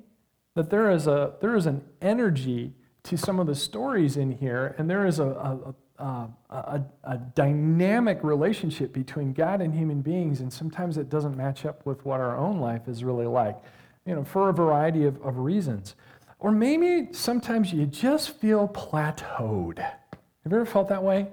That 0.54 0.70
there 0.70 0.90
is, 0.90 1.06
a, 1.06 1.34
there 1.40 1.54
is 1.54 1.66
an 1.66 1.84
energy 2.02 2.74
to 3.04 3.16
some 3.16 3.38
of 3.38 3.46
the 3.46 3.54
stories 3.54 4.16
in 4.16 4.32
here, 4.32 4.74
and 4.76 4.90
there 4.90 5.06
is 5.06 5.20
a, 5.20 5.74
a, 5.98 6.28
a, 6.50 6.82
a, 7.04 7.16
dynamic 7.34 8.18
relationship 8.22 8.92
between 8.92 9.32
God 9.32 9.60
and 9.60 9.74
human 9.74 10.02
beings, 10.02 10.40
and 10.40 10.52
sometimes 10.52 10.98
it 10.98 11.08
doesn't 11.08 11.36
match 11.36 11.64
up 11.64 11.86
with 11.86 12.04
what 12.04 12.20
our 12.20 12.36
own 12.36 12.60
life 12.60 12.88
is 12.88 13.04
really 13.04 13.26
like, 13.26 13.56
you 14.04 14.14
know, 14.14 14.24
for 14.24 14.48
a 14.48 14.52
variety 14.52 15.04
of, 15.04 15.20
of 15.22 15.38
reasons. 15.38 15.94
Or 16.38 16.52
maybe 16.52 17.12
sometimes 17.12 17.72
you 17.72 17.86
just 17.86 18.30
feel 18.38 18.68
plateaued. 18.68 19.78
Have 19.78 20.52
you 20.52 20.56
ever 20.56 20.66
felt 20.66 20.88
that 20.88 21.02
way? 21.02 21.28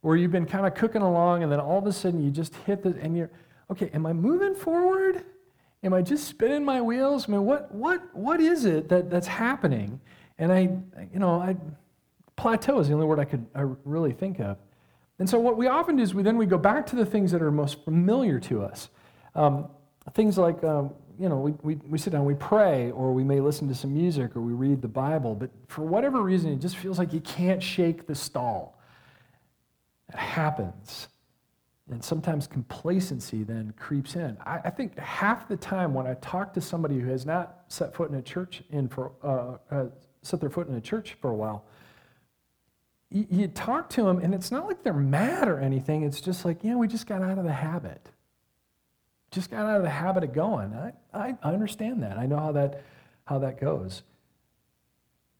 Where 0.00 0.16
you've 0.16 0.30
been 0.30 0.46
kind 0.46 0.66
of 0.66 0.74
cooking 0.74 1.02
along, 1.02 1.42
and 1.42 1.50
then 1.50 1.60
all 1.60 1.78
of 1.78 1.86
a 1.86 1.92
sudden 1.92 2.22
you 2.22 2.30
just 2.30 2.54
hit 2.66 2.82
the, 2.82 2.96
and 3.00 3.16
you're, 3.16 3.30
okay, 3.70 3.90
am 3.92 4.06
I 4.06 4.12
moving 4.12 4.54
forward? 4.54 5.24
Am 5.82 5.92
I 5.92 6.02
just 6.02 6.28
spinning 6.28 6.64
my 6.64 6.80
wheels? 6.80 7.28
I 7.28 7.32
mean, 7.32 7.44
what, 7.44 7.74
what, 7.74 8.14
what 8.14 8.40
is 8.40 8.64
it 8.64 8.88
that, 8.88 9.10
that's 9.10 9.26
happening? 9.26 10.00
And 10.38 10.52
I, 10.52 10.60
you 11.12 11.18
know, 11.18 11.40
I, 11.40 11.56
Plateau 12.36 12.78
is 12.80 12.88
the 12.88 12.94
only 12.94 13.06
word 13.06 13.18
I 13.18 13.24
could 13.24 13.46
I 13.54 13.62
really 13.84 14.12
think 14.12 14.40
of. 14.40 14.58
And 15.18 15.28
so 15.28 15.38
what 15.38 15.56
we 15.56 15.68
often 15.68 15.96
do 15.96 16.02
is 16.02 16.14
we 16.14 16.22
then 16.22 16.36
we 16.36 16.46
go 16.46 16.58
back 16.58 16.86
to 16.86 16.96
the 16.96 17.06
things 17.06 17.30
that 17.32 17.42
are 17.42 17.52
most 17.52 17.84
familiar 17.84 18.40
to 18.40 18.62
us. 18.62 18.88
Um, 19.34 19.68
things 20.12 20.38
like, 20.38 20.62
um, 20.64 20.90
you 21.18 21.28
know, 21.28 21.36
we, 21.36 21.52
we, 21.62 21.74
we 21.88 21.98
sit 21.98 22.12
down, 22.12 22.24
we 22.24 22.34
pray, 22.34 22.90
or 22.90 23.12
we 23.12 23.24
may 23.24 23.40
listen 23.40 23.68
to 23.68 23.74
some 23.74 23.92
music, 23.94 24.36
or 24.36 24.40
we 24.40 24.52
read 24.52 24.82
the 24.82 24.88
Bible, 24.88 25.34
but 25.34 25.50
for 25.68 25.82
whatever 25.82 26.20
reason, 26.22 26.52
it 26.52 26.60
just 26.60 26.76
feels 26.76 26.98
like 26.98 27.12
you 27.12 27.20
can't 27.20 27.62
shake 27.62 28.06
the 28.06 28.14
stall. 28.14 28.80
It 30.08 30.16
happens. 30.16 31.08
And 31.90 32.02
sometimes 32.02 32.46
complacency 32.46 33.42
then 33.42 33.74
creeps 33.76 34.16
in. 34.16 34.38
I, 34.44 34.60
I, 34.64 34.70
think 34.70 34.98
half 34.98 35.48
the 35.48 35.56
time 35.56 35.92
when 35.92 36.06
I 36.06 36.14
talk 36.14 36.54
to 36.54 36.60
somebody 36.60 36.98
who 36.98 37.08
has 37.10 37.26
not 37.26 37.64
set 37.68 37.94
foot 37.94 38.08
in 38.08 38.16
a 38.16 38.22
church 38.22 38.62
in 38.70 38.88
for 38.88 39.12
uh, 39.22 39.56
uh, 39.70 39.86
set 40.22 40.40
their 40.40 40.48
foot 40.48 40.68
in 40.68 40.74
a 40.76 40.80
church 40.80 41.16
for 41.20 41.30
a 41.30 41.34
while, 41.34 41.66
you, 43.10 43.26
you 43.30 43.48
talk 43.48 43.90
to 43.90 44.02
them, 44.02 44.18
and 44.18 44.34
it's 44.34 44.50
not 44.50 44.66
like 44.66 44.82
they're 44.82 44.94
mad 44.94 45.46
or 45.46 45.60
anything. 45.60 46.04
It's 46.04 46.22
just 46.22 46.46
like, 46.46 46.64
yeah, 46.64 46.74
we 46.74 46.88
just 46.88 47.06
got 47.06 47.20
out 47.20 47.36
of 47.36 47.44
the 47.44 47.52
habit. 47.52 48.10
Just 49.34 49.50
got 49.50 49.66
out 49.66 49.78
of 49.78 49.82
the 49.82 49.90
habit 49.90 50.22
of 50.22 50.32
going. 50.32 50.72
I, 50.72 50.92
I, 51.12 51.36
I 51.42 51.52
understand 51.52 52.04
that. 52.04 52.18
I 52.18 52.26
know 52.26 52.38
how 52.38 52.52
that, 52.52 52.84
how 53.24 53.40
that 53.40 53.60
goes. 53.60 54.04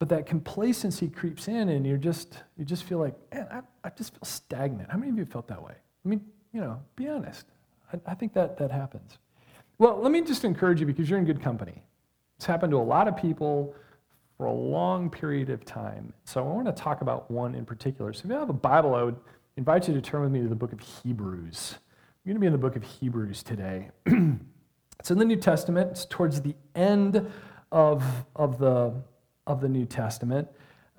But 0.00 0.08
that 0.08 0.26
complacency 0.26 1.06
creeps 1.06 1.46
in, 1.46 1.68
and 1.68 1.86
you're 1.86 1.96
just, 1.96 2.40
you 2.58 2.64
just 2.64 2.82
feel 2.82 2.98
like, 2.98 3.14
man, 3.32 3.46
I, 3.52 3.60
I 3.84 3.90
just 3.90 4.12
feel 4.14 4.24
stagnant. 4.24 4.90
How 4.90 4.98
many 4.98 5.12
of 5.12 5.16
you 5.16 5.24
felt 5.24 5.46
that 5.46 5.62
way? 5.62 5.74
I 6.04 6.08
mean, 6.08 6.20
you 6.52 6.60
know, 6.60 6.82
be 6.96 7.06
honest. 7.06 7.46
I, 7.92 8.00
I 8.04 8.14
think 8.14 8.34
that, 8.34 8.58
that 8.58 8.72
happens. 8.72 9.18
Well, 9.78 10.00
let 10.00 10.10
me 10.10 10.22
just 10.22 10.44
encourage 10.44 10.80
you 10.80 10.86
because 10.86 11.08
you're 11.08 11.20
in 11.20 11.24
good 11.24 11.40
company. 11.40 11.80
It's 12.36 12.46
happened 12.46 12.72
to 12.72 12.78
a 12.78 12.82
lot 12.82 13.06
of 13.06 13.16
people 13.16 13.76
for 14.36 14.46
a 14.46 14.52
long 14.52 15.08
period 15.08 15.50
of 15.50 15.64
time. 15.64 16.12
So 16.24 16.40
I 16.40 16.52
want 16.52 16.66
to 16.66 16.72
talk 16.72 17.00
about 17.00 17.30
one 17.30 17.54
in 17.54 17.64
particular. 17.64 18.12
So 18.12 18.22
if 18.24 18.30
you 18.30 18.32
have 18.32 18.50
a 18.50 18.52
Bible, 18.52 18.96
I 18.96 19.04
would 19.04 19.16
invite 19.56 19.86
you 19.86 19.94
to 19.94 20.00
turn 20.00 20.22
with 20.22 20.32
me 20.32 20.40
to 20.40 20.48
the 20.48 20.56
book 20.56 20.72
of 20.72 20.80
Hebrews. 20.80 21.76
I'm 22.24 22.30
going 22.30 22.36
to 22.36 22.40
be 22.40 22.46
in 22.46 22.52
the 22.52 22.58
book 22.58 22.74
of 22.74 22.82
Hebrews 22.82 23.42
today. 23.42 23.90
it's 24.98 25.10
in 25.10 25.18
the 25.18 25.26
New 25.26 25.36
Testament. 25.36 25.90
It's 25.90 26.06
towards 26.06 26.40
the 26.40 26.54
end 26.74 27.30
of, 27.70 28.02
of, 28.34 28.58
the, 28.58 28.94
of 29.46 29.60
the 29.60 29.68
New 29.68 29.84
Testament. 29.84 30.48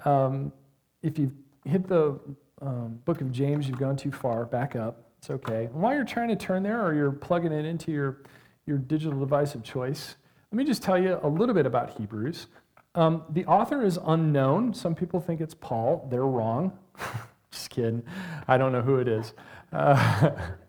Um, 0.03 0.53
if 1.01 1.17
you've 1.17 1.33
hit 1.63 1.87
the 1.87 2.19
um, 2.61 2.99
book 3.05 3.21
of 3.21 3.31
James, 3.31 3.67
you've 3.67 3.79
gone 3.79 3.95
too 3.95 4.11
far. 4.11 4.45
Back 4.45 4.75
up. 4.75 5.01
It's 5.17 5.31
okay. 5.31 5.65
And 5.65 5.73
while 5.73 5.95
you're 5.95 6.05
trying 6.05 6.27
to 6.27 6.35
turn 6.35 6.61
there 6.61 6.85
or 6.85 6.93
you're 6.93 7.11
plugging 7.11 7.51
it 7.51 7.65
into 7.65 7.91
your, 7.91 8.21
your 8.67 8.77
digital 8.77 9.19
device 9.19 9.55
of 9.55 9.63
choice, 9.63 10.17
let 10.51 10.57
me 10.59 10.63
just 10.63 10.83
tell 10.83 11.01
you 11.01 11.19
a 11.23 11.27
little 11.27 11.55
bit 11.55 11.65
about 11.65 11.97
Hebrews. 11.97 12.45
Um, 12.93 13.23
the 13.31 13.47
author 13.47 13.83
is 13.83 13.97
unknown. 14.05 14.75
Some 14.75 14.93
people 14.93 15.19
think 15.19 15.41
it's 15.41 15.55
Paul. 15.55 16.07
They're 16.11 16.27
wrong. 16.27 16.77
Just 17.51 17.71
kidding. 17.71 18.03
I 18.47 18.57
don't 18.57 18.71
know 18.71 18.81
who 18.81 18.97
it 18.97 19.07
is. 19.07 19.33
Uh, 19.73 20.29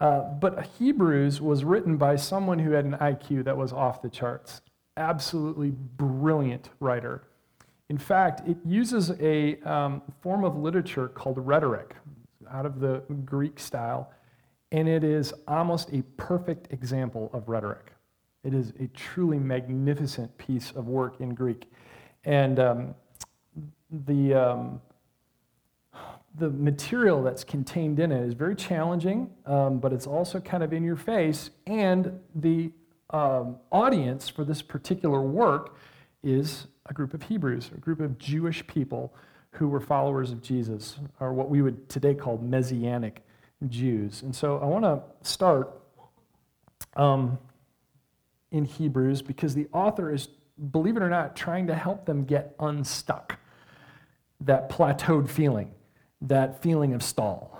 uh, 0.00 0.20
but 0.20 0.66
Hebrews 0.78 1.40
was 1.40 1.64
written 1.64 1.96
by 1.96 2.16
someone 2.16 2.58
who 2.58 2.72
had 2.72 2.84
an 2.84 2.94
IQ 2.94 3.44
that 3.44 3.56
was 3.56 3.72
off 3.72 4.02
the 4.02 4.10
charts. 4.10 4.60
Absolutely 4.96 5.70
brilliant 5.70 6.70
writer. 6.80 7.22
In 7.88 7.98
fact, 7.98 8.48
it 8.48 8.56
uses 8.64 9.12
a 9.20 9.60
um, 9.60 10.02
form 10.20 10.44
of 10.44 10.56
literature 10.56 11.08
called 11.08 11.38
rhetoric, 11.38 11.94
out 12.50 12.66
of 12.66 12.80
the 12.80 13.02
Greek 13.24 13.58
style, 13.58 14.12
and 14.72 14.88
it 14.88 15.04
is 15.04 15.32
almost 15.46 15.92
a 15.92 16.02
perfect 16.16 16.72
example 16.72 17.30
of 17.32 17.48
rhetoric. 17.48 17.92
It 18.42 18.54
is 18.54 18.72
a 18.80 18.88
truly 18.88 19.38
magnificent 19.38 20.36
piece 20.38 20.70
of 20.72 20.88
work 20.88 21.20
in 21.20 21.34
Greek. 21.34 21.70
And 22.24 22.58
um, 22.58 22.94
the, 23.90 24.34
um, 24.34 24.80
the 26.36 26.50
material 26.50 27.22
that's 27.22 27.44
contained 27.44 28.00
in 28.00 28.10
it 28.10 28.24
is 28.24 28.34
very 28.34 28.56
challenging, 28.56 29.30
um, 29.46 29.78
but 29.78 29.92
it's 29.92 30.06
also 30.06 30.40
kind 30.40 30.62
of 30.62 30.72
in 30.72 30.82
your 30.82 30.96
face. 30.96 31.50
And 31.66 32.20
the 32.34 32.72
um, 33.10 33.56
audience 33.70 34.28
for 34.28 34.44
this 34.44 34.60
particular 34.60 35.20
work 35.20 35.76
is 36.22 36.66
a 36.86 36.92
group 36.92 37.14
of 37.14 37.22
Hebrews, 37.22 37.70
a 37.74 37.78
group 37.78 38.00
of 38.00 38.18
Jewish 38.18 38.66
people 38.66 39.14
who 39.52 39.68
were 39.68 39.80
followers 39.80 40.32
of 40.32 40.42
Jesus, 40.42 40.98
or 41.20 41.32
what 41.32 41.48
we 41.48 41.62
would 41.62 41.88
today 41.88 42.14
call 42.14 42.38
Messianic 42.38 43.22
Jews. 43.68 44.22
And 44.22 44.34
so 44.34 44.58
I 44.58 44.64
want 44.64 44.84
to 44.84 45.00
start 45.28 45.80
um, 46.96 47.38
in 48.50 48.64
Hebrews 48.64 49.22
because 49.22 49.54
the 49.54 49.68
author 49.72 50.12
is, 50.12 50.28
believe 50.72 50.96
it 50.96 51.02
or 51.02 51.08
not, 51.08 51.36
trying 51.36 51.68
to 51.68 51.74
help 51.74 52.06
them 52.06 52.24
get 52.24 52.54
unstuck. 52.58 53.38
That 54.40 54.68
plateaued 54.68 55.30
feeling, 55.30 55.70
that 56.24 56.62
feeling 56.62 56.94
of 56.94 57.02
stall, 57.02 57.58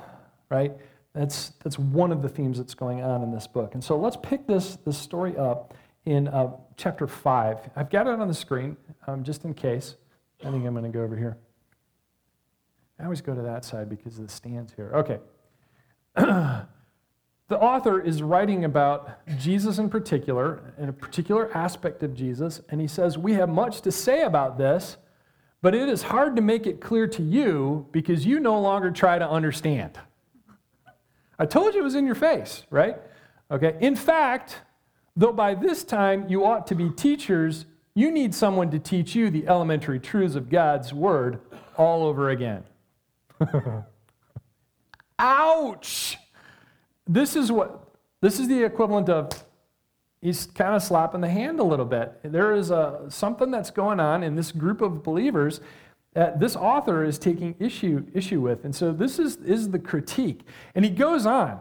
right? 0.51 0.73
That's, 1.15 1.53
that's 1.63 1.79
one 1.79 2.11
of 2.11 2.23
the 2.23 2.29
themes 2.29 2.59
that's 2.59 2.75
going 2.75 3.03
on 3.03 3.23
in 3.23 3.31
this 3.31 3.47
book. 3.47 3.75
And 3.75 3.85
so 3.85 3.97
let's 3.97 4.17
pick 4.17 4.47
this, 4.47 4.77
this 4.85 4.99
story 4.99 5.37
up 5.37 5.75
in 6.07 6.29
uh, 6.29 6.51
chapter 6.77 7.07
5. 7.07 7.71
I've 7.77 7.91
got 7.91 8.07
it 8.07 8.19
on 8.21 8.29
the 8.29 8.35
screen 8.35 8.77
um, 9.07 9.23
just 9.23 9.45
in 9.45 9.55
case. 9.55 9.95
I 10.41 10.51
think 10.51 10.67
I'm 10.67 10.75
going 10.75 10.85
to 10.85 10.91
go 10.91 11.05
over 11.05 11.17
here. 11.17 11.37
I 12.99 13.05
always 13.05 13.21
go 13.21 13.35
to 13.35 13.43
that 13.43 13.65
side 13.65 13.89
because 13.89 14.19
of 14.19 14.27
the 14.27 14.33
stands 14.33 14.73
here. 14.75 14.93
Okay. 14.95 15.19
The 17.49 17.59
author 17.59 18.01
is 18.01 18.23
writing 18.23 18.65
about 18.65 19.27
Jesus 19.39 19.79
in 19.79 19.91
particular, 19.91 20.73
and 20.79 20.89
a 20.89 20.93
particular 20.95 21.55
aspect 21.55 22.03
of 22.03 22.15
Jesus, 22.15 22.63
and 22.71 22.81
he 22.81 22.87
says, 22.87 23.19
We 23.19 23.35
have 23.35 23.51
much 23.51 23.83
to 23.83 23.93
say 23.93 24.23
about 24.23 24.57
this, 24.57 24.97
but 25.65 25.75
it 25.75 25.89
is 25.89 26.03
hard 26.03 26.37
to 26.37 26.43
make 26.43 26.67
it 26.67 26.79
clear 26.79 27.07
to 27.07 27.23
you 27.23 27.87
because 27.91 28.27
you 28.27 28.39
no 28.39 28.61
longer 28.61 28.91
try 28.91 29.19
to 29.19 29.27
understand. 29.27 29.99
I 31.39 31.47
told 31.47 31.73
you 31.73 31.81
it 31.81 31.83
was 31.83 31.95
in 31.95 32.05
your 32.05 32.15
face, 32.15 32.65
right? 32.69 32.99
Okay. 33.51 33.79
In 33.81 33.97
fact, 33.97 34.61
though 35.17 35.33
by 35.33 35.55
this 35.55 35.83
time 35.83 36.29
you 36.29 36.45
ought 36.45 36.67
to 36.67 36.75
be 36.75 36.91
teachers, 36.91 37.65
you 37.95 38.11
need 38.11 38.35
someone 38.35 38.71
to 38.73 38.79
teach 38.79 39.15
you 39.15 39.31
the 39.31 39.49
elementary 39.49 39.99
truths 39.99 40.35
of 40.35 40.51
God's 40.51 40.93
word 40.93 41.41
all 41.79 42.05
over 42.05 42.29
again. 42.29 42.65
Ouch! 45.19 46.19
this 47.07 47.37
is 47.37 47.51
what 47.51 47.89
this 48.21 48.39
is 48.39 48.49
the 48.49 48.63
equivalent 48.65 49.09
of 49.09 49.31
he's 50.25 50.47
kind 50.47 50.75
of 50.75 50.83
slapping 50.83 51.21
the 51.21 51.29
hand 51.29 51.61
a 51.61 51.63
little 51.63 51.85
bit. 51.85 52.19
There 52.25 52.55
is 52.55 52.71
a, 52.71 53.05
something 53.09 53.51
that's 53.51 53.71
going 53.71 54.01
on 54.01 54.23
in 54.23 54.37
this 54.37 54.53
group 54.53 54.81
of 54.81 55.03
believers 55.03 55.61
that 56.15 56.41
this 56.41 56.57
author 56.57 57.05
is 57.05 57.19
taking 57.19 57.55
issue, 57.61 58.07
issue 58.15 58.41
with. 58.41 58.65
And 58.65 58.75
so 58.75 58.91
this 58.91 59.19
is, 59.19 59.37
is 59.37 59.71
the 59.71 59.79
critique. 59.79 60.41
And 60.75 60.83
he 60.83 60.91
goes 60.91 61.27
on. 61.27 61.61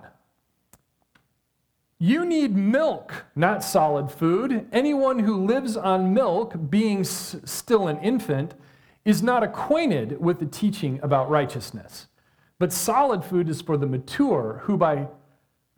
You 2.00 2.24
need 2.24 2.56
milk, 2.56 3.26
not 3.36 3.66
solid 3.66 4.10
food. 4.10 4.66
Anyone 4.72 5.20
who 5.20 5.46
lives 5.46 5.76
on 5.76 6.14
milk, 6.14 6.70
being 6.70 7.02
s- 7.02 7.36
still 7.44 7.90
an 7.90 7.98
infant, 8.00 8.54
is 9.04 9.22
not 9.22 9.44
acquainted 9.44 10.22
with 10.22 10.40
the 10.40 10.46
teaching 10.46 11.02
about 11.04 11.30
righteousness. 11.30 12.08
But 12.60 12.72
solid 12.72 13.26
food 13.26 13.50
is 13.50 13.62
for 13.62 13.76
the 13.76 13.88
mature, 13.88 14.62
who 14.64 14.78
by 14.78 15.10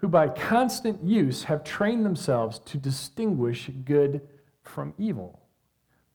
who 0.05 0.09
by 0.09 0.27
constant 0.27 1.03
use 1.03 1.45
have 1.45 1.63
trained 1.63 2.05
themselves 2.05 2.59
to 2.59 2.77
distinguish 2.77 3.71
good 3.85 4.21
from 4.61 4.93
evil. 4.99 5.39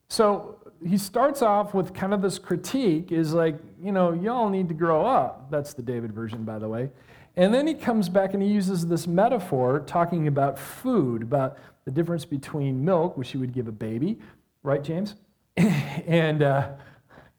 So 0.07 0.59
he 0.87 0.97
starts 0.97 1.43
off 1.43 1.75
with 1.75 1.93
kind 1.93 2.15
of 2.15 2.23
this 2.23 2.39
critique 2.39 3.11
is 3.11 3.35
like, 3.35 3.59
you 3.83 3.91
know, 3.91 4.13
y'all 4.13 4.49
need 4.49 4.69
to 4.69 4.75
grow 4.75 5.05
up. 5.05 5.51
That's 5.51 5.75
the 5.75 5.83
David 5.83 6.13
version, 6.13 6.45
by 6.45 6.61
the 6.61 6.69
way. 6.69 6.91
And 7.35 7.53
then 7.53 7.67
he 7.67 7.75
comes 7.75 8.09
back 8.09 8.33
and 8.33 8.41
he 8.41 8.49
uses 8.49 8.87
this 8.87 9.09
metaphor 9.09 9.81
talking 9.81 10.29
about 10.29 10.57
food, 10.57 11.25
about 11.25 11.59
the 11.85 11.91
difference 11.91 12.25
between 12.25 12.85
milk, 12.85 13.17
which 13.17 13.35
you 13.35 13.41
would 13.41 13.53
give 13.53 13.67
a 13.67 13.73
baby, 13.73 14.21
right, 14.63 14.85
James? 14.85 15.17
and, 15.57 16.45
uh, 16.45 16.69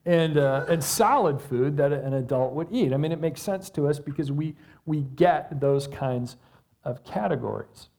and, 0.05 0.37
uh, 0.37 0.65
and 0.67 0.83
solid 0.83 1.41
food 1.41 1.77
that 1.77 1.93
an 1.93 2.15
adult 2.15 2.51
would 2.51 2.67
eat. 2.71 2.91
I 2.91 2.97
mean, 2.97 3.13
it 3.13 3.21
makes 3.21 3.41
sense 3.41 3.69
to 3.69 3.87
us 3.87 3.99
because 3.99 4.33
we, 4.33 4.53
we 4.85 5.01
get 5.01 5.59
those 5.59 5.87
kinds 5.87 6.37
of 6.83 7.03
categories. 7.03 7.89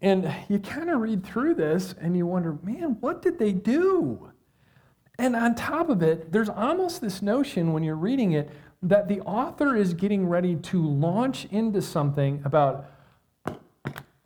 And 0.00 0.32
you 0.48 0.58
kind 0.58 0.90
of 0.90 1.00
read 1.00 1.24
through 1.24 1.54
this 1.54 1.94
and 2.00 2.16
you 2.16 2.26
wonder, 2.26 2.58
man, 2.62 2.98
what 3.00 3.22
did 3.22 3.38
they 3.38 3.52
do? 3.52 4.30
And 5.18 5.34
on 5.34 5.54
top 5.54 5.88
of 5.88 6.02
it, 6.02 6.30
there's 6.30 6.50
almost 6.50 7.00
this 7.00 7.22
notion 7.22 7.72
when 7.72 7.82
you're 7.82 7.96
reading 7.96 8.32
it 8.32 8.50
that 8.82 9.08
the 9.08 9.20
author 9.22 9.74
is 9.74 9.94
getting 9.94 10.28
ready 10.28 10.56
to 10.56 10.86
launch 10.86 11.46
into 11.46 11.80
something 11.80 12.42
about, 12.44 12.86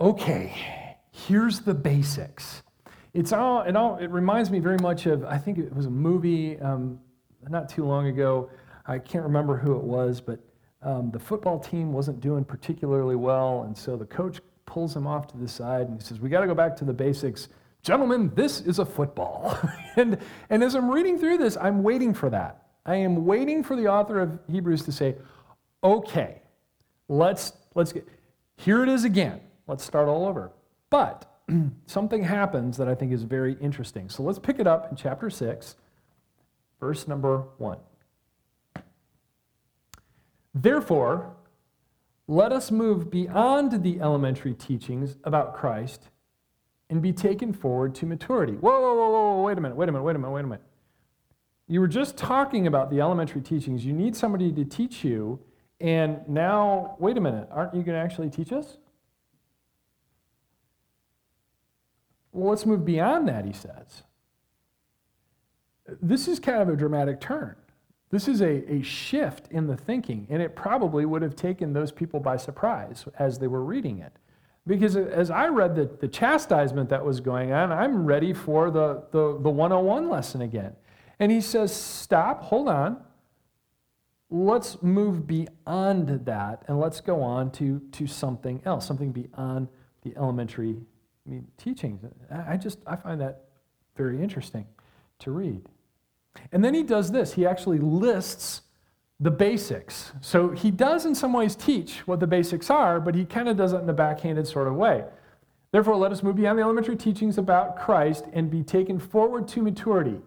okay, 0.01 0.97
here's 1.13 1.61
the 1.61 1.75
basics. 1.75 2.63
It's 3.15 3.33
all, 3.33 3.63
it 3.63 3.77
all, 3.77 3.97
it 3.97 4.11
reminds 4.11 4.51
me 4.51 4.59
very 4.59 4.79
much 4.79 5.07
of, 5.07 5.25
I 5.25 5.39
think 5.39 5.59
it 5.59 5.75
was 5.75 5.87
a 5.87 5.91
movie 5.91 6.59
um, 6.59 6.99
not 7.49 7.69
too 7.69 7.85
long 7.85 8.09
ago. 8.09 8.51
I 8.87 8.99
can't 8.99 9.25
remember 9.25 9.57
who 9.57 9.77
it 9.77 9.85
was, 9.85 10.21
but 10.21 10.41
um, 10.83 11.11
the 11.11 11.19
football 11.19 11.59
team 11.59 11.93
wasn't 11.93 12.21
doing 12.21 12.45
particularly 12.45 13.17
well, 13.17 13.65
and 13.65 13.77
so 13.77 13.97
the 13.97 14.07
coach 14.07 14.41
pulls 14.65 14.95
him 14.95 15.07
off 15.07 15.27
to 15.29 15.37
the 15.37 15.49
side 15.49 15.89
and 15.89 16.01
he 16.01 16.07
says, 16.07 16.21
We 16.21 16.29
got 16.29 16.41
to 16.41 16.47
go 16.47 16.55
back 16.55 16.77
to 16.77 16.85
the 16.85 16.93
basics. 16.93 17.49
Gentlemen, 17.83 18.31
this 18.35 18.61
is 18.61 18.79
a 18.79 18.87
football. 18.87 19.59
and, 19.97 20.19
and 20.49 20.63
as 20.63 20.75
I'm 20.75 20.91
reading 20.91 21.19
through 21.19 21.39
this, 21.39 21.57
I'm 21.61 21.83
waiting 21.83 22.15
for 22.15 22.31
that. 22.31 22.67
I 22.87 22.97
am 22.97 23.27
waiting 23.27 23.63
for 23.63 23.75
the 23.77 23.89
author 23.89 24.21
of 24.21 24.39
Hebrews 24.51 24.83
to 24.85 24.93
say, 24.93 25.17
okay, 25.83 26.43
let's, 27.09 27.53
let's 27.75 27.93
get, 27.93 28.07
here 28.57 28.83
it 28.83 28.89
is 28.89 29.05
again. 29.05 29.41
Let's 29.67 29.85
start 29.85 30.09
all 30.09 30.27
over. 30.27 30.53
But 30.91 31.31
something 31.87 32.23
happens 32.23 32.77
that 32.77 32.89
I 32.89 32.95
think 32.95 33.13
is 33.13 33.23
very 33.23 33.57
interesting. 33.61 34.09
So 34.09 34.23
let's 34.23 34.39
pick 34.39 34.59
it 34.59 34.67
up 34.67 34.91
in 34.91 34.97
chapter 34.97 35.31
6, 35.31 35.77
verse 36.81 37.09
number 37.09 37.45
1. 37.59 37.79
Therefore, 40.54 41.37
let 42.26 42.52
us 42.52 42.71
move 42.71 43.11
beyond 43.11 43.83
the 43.83 44.00
elementary 44.00 44.54
teachings 44.54 45.16
about 45.25 45.54
Christ 45.54 46.09
and 46.88 47.00
be 47.00 47.12
taken 47.12 47.52
forward 47.52 47.95
to 47.97 48.07
maturity. 48.07 48.54
Whoa, 48.54 48.80
whoa, 48.80 48.95
whoa, 48.95 49.11
whoa, 49.11 49.42
wait 49.42 49.59
a 49.59 49.61
minute, 49.61 49.76
wait 49.76 49.88
a 49.88 49.92
minute, 49.92 50.04
wait 50.04 50.16
a 50.16 50.19
minute, 50.19 50.33
wait 50.33 50.45
a 50.45 50.47
minute. 50.49 50.62
You 51.69 51.80
were 51.80 51.88
just 51.88 52.16
talking 52.16 52.66
about 52.66 52.90
the 52.90 53.00
elementary 53.00 53.40
teachings. 53.40 53.85
You 53.85 53.92
need 53.92 54.16
somebody 54.16 54.50
to 54.52 54.64
teach 54.64 55.04
you, 55.04 55.38
and 55.80 56.28
now, 56.28 56.97
wait 56.99 57.16
a 57.16 57.21
minute, 57.21 57.49
aren't 57.52 57.75
you 57.75 57.83
going 57.83 57.97
to 57.97 58.02
actually 58.02 58.28
teach 58.28 58.52
us? 58.52 58.76
Well, 62.33 62.50
let's 62.50 62.66
move 62.66 62.85
beyond 62.85 63.28
that, 63.28 63.45
he 63.45 63.52
says. 63.52 64.02
This 66.00 66.28
is 66.28 66.38
kind 66.38 66.61
of 66.62 66.69
a 66.69 66.76
dramatic 66.76 67.21
turn. 67.21 67.57
This 68.11 68.26
is 68.26 68.40
a, 68.40 68.71
a 68.73 68.83
shift 68.83 69.47
in 69.52 69.67
the 69.67 69.76
thinking, 69.76 70.26
and 70.31 70.43
it 70.43 70.57
probably 70.57 71.05
would 71.05 71.23
have 71.23 71.37
taken 71.37 71.73
those 71.73 71.93
people 71.93 72.19
by 72.19 72.37
surprise 72.37 73.05
as 73.19 73.38
they 73.38 73.47
were 73.47 73.62
reading 73.62 73.99
it. 73.99 74.12
Because 74.67 74.97
as 74.97 75.31
I 75.31 75.49
read 75.49 75.75
the, 75.75 75.90
the 76.00 76.09
chastisement 76.09 76.88
that 76.90 77.05
was 77.05 77.21
going 77.21 77.52
on, 77.52 77.73
I'm 77.73 78.05
ready 78.05 78.33
for 78.33 78.71
the, 78.71 79.05
the, 79.11 79.38
the 79.40 79.50
101 79.50 80.09
lesson 80.09 80.43
again. 80.43 80.75
And 81.19 81.31
he 81.31 81.40
says, 81.40 81.75
Stop, 81.75 82.43
hold 82.43 82.69
on. 82.69 82.99
Let's 84.29 84.81
move 84.83 85.26
beyond 85.26 86.25
that 86.25 86.62
and 86.69 86.79
let's 86.79 87.00
go 87.00 87.21
on 87.23 87.50
to, 87.52 87.81
to 87.93 88.07
something 88.07 88.62
else, 88.64 88.87
something 88.87 89.11
beyond 89.11 89.69
the 90.02 90.17
elementary 90.17 90.76
teachings. 91.57 92.05
I 92.31 92.57
just 92.57 92.79
I 92.87 92.97
find 92.97 93.21
that 93.21 93.45
very 93.97 94.23
interesting 94.23 94.67
to 95.21 95.31
read. 95.33 95.62
And 96.53 96.65
then 96.65 96.75
he 96.75 96.83
does 96.83 97.13
this. 97.13 97.35
He 97.35 97.47
actually 97.47 97.79
lists 97.79 98.63
the 99.19 99.31
basics. 99.31 100.13
So 100.21 100.51
he 100.51 100.71
does, 100.71 101.05
in 101.05 101.15
some 101.15 101.33
ways, 101.33 101.55
teach 101.55 102.07
what 102.07 102.21
the 102.21 102.27
basics 102.27 102.71
are, 102.71 102.99
but 103.01 103.15
he 103.15 103.25
kind 103.25 103.49
of 103.49 103.57
does 103.57 103.73
it 103.73 103.83
in 103.83 103.89
a 103.89 103.93
backhanded 103.93 104.47
sort 104.47 104.67
of 104.67 104.75
way. 104.75 105.05
Therefore, 105.73 105.97
let 105.97 106.11
us 106.11 106.23
move 106.23 106.37
beyond 106.37 106.59
the 106.59 106.63
elementary 106.63 106.97
teachings 106.97 107.39
about 107.39 107.79
Christ 107.79 108.25
and 108.33 108.51
be 108.51 108.63
taken 108.63 108.99
forward 108.99 109.47
to 109.49 109.63
maturity, 109.63 110.21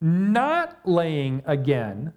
not 0.00 0.78
laying 0.84 1.42
again 1.46 2.12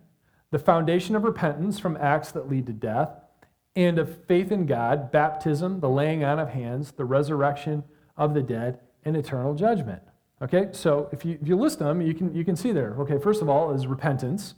the 0.51 0.59
foundation 0.59 1.15
of 1.15 1.23
repentance 1.23 1.79
from 1.79 1.97
acts 1.97 2.31
that 2.31 2.49
lead 2.49 2.65
to 2.65 2.73
death, 2.73 3.09
and 3.75 3.99
of 3.99 4.25
faith 4.25 4.51
in 4.51 4.65
God, 4.65 5.11
baptism, 5.11 5.79
the 5.81 5.89
laying 5.89 6.23
on 6.23 6.39
of 6.39 6.49
hands, 6.49 6.93
the 6.93 7.05
resurrection 7.05 7.83
of 8.17 8.33
the 8.33 8.41
dead, 8.41 8.79
and 9.03 9.15
eternal 9.15 9.53
judgment. 9.53 10.01
Okay, 10.45 10.69
so 10.73 11.09
if 11.11 11.25
you, 11.25 11.39
if 11.41 11.47
you 11.47 11.55
list 11.55 11.79
them, 11.79 12.01
you 12.01 12.13
can, 12.13 12.33
you 12.35 12.45
can 12.45 12.55
see 12.55 12.71
there. 12.71 12.95
Okay, 12.99 13.17
first 13.17 13.41
of 13.41 13.49
all 13.49 13.73
is 13.73 13.87
repentance 13.87 14.53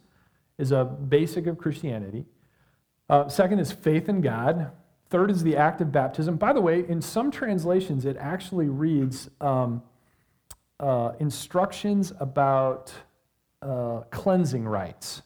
is 0.58 0.74
a 0.74 0.84
basic 0.84 1.48
of 1.48 1.58
Christianity. 1.58 2.26
Uh, 3.10 3.30
second 3.30 3.60
is 3.60 3.72
faith 3.72 4.10
in 4.10 4.20
God. 4.20 4.72
Third 5.10 5.32
is 5.32 5.44
the 5.44 5.56
act 5.56 5.80
of 5.80 5.94
baptism. 5.94 6.36
By 6.36 6.52
the 6.52 6.60
way, 6.60 6.84
in 6.90 7.02
some 7.02 7.32
translations, 7.32 8.04
it 8.04 8.18
actually 8.20 8.68
reads 8.68 9.30
um, 9.40 9.82
uh, 10.82 11.14
instructions 11.22 12.12
about 12.20 12.92
uh, 13.62 14.02
cleansing 14.12 14.68
rites. 14.68 15.22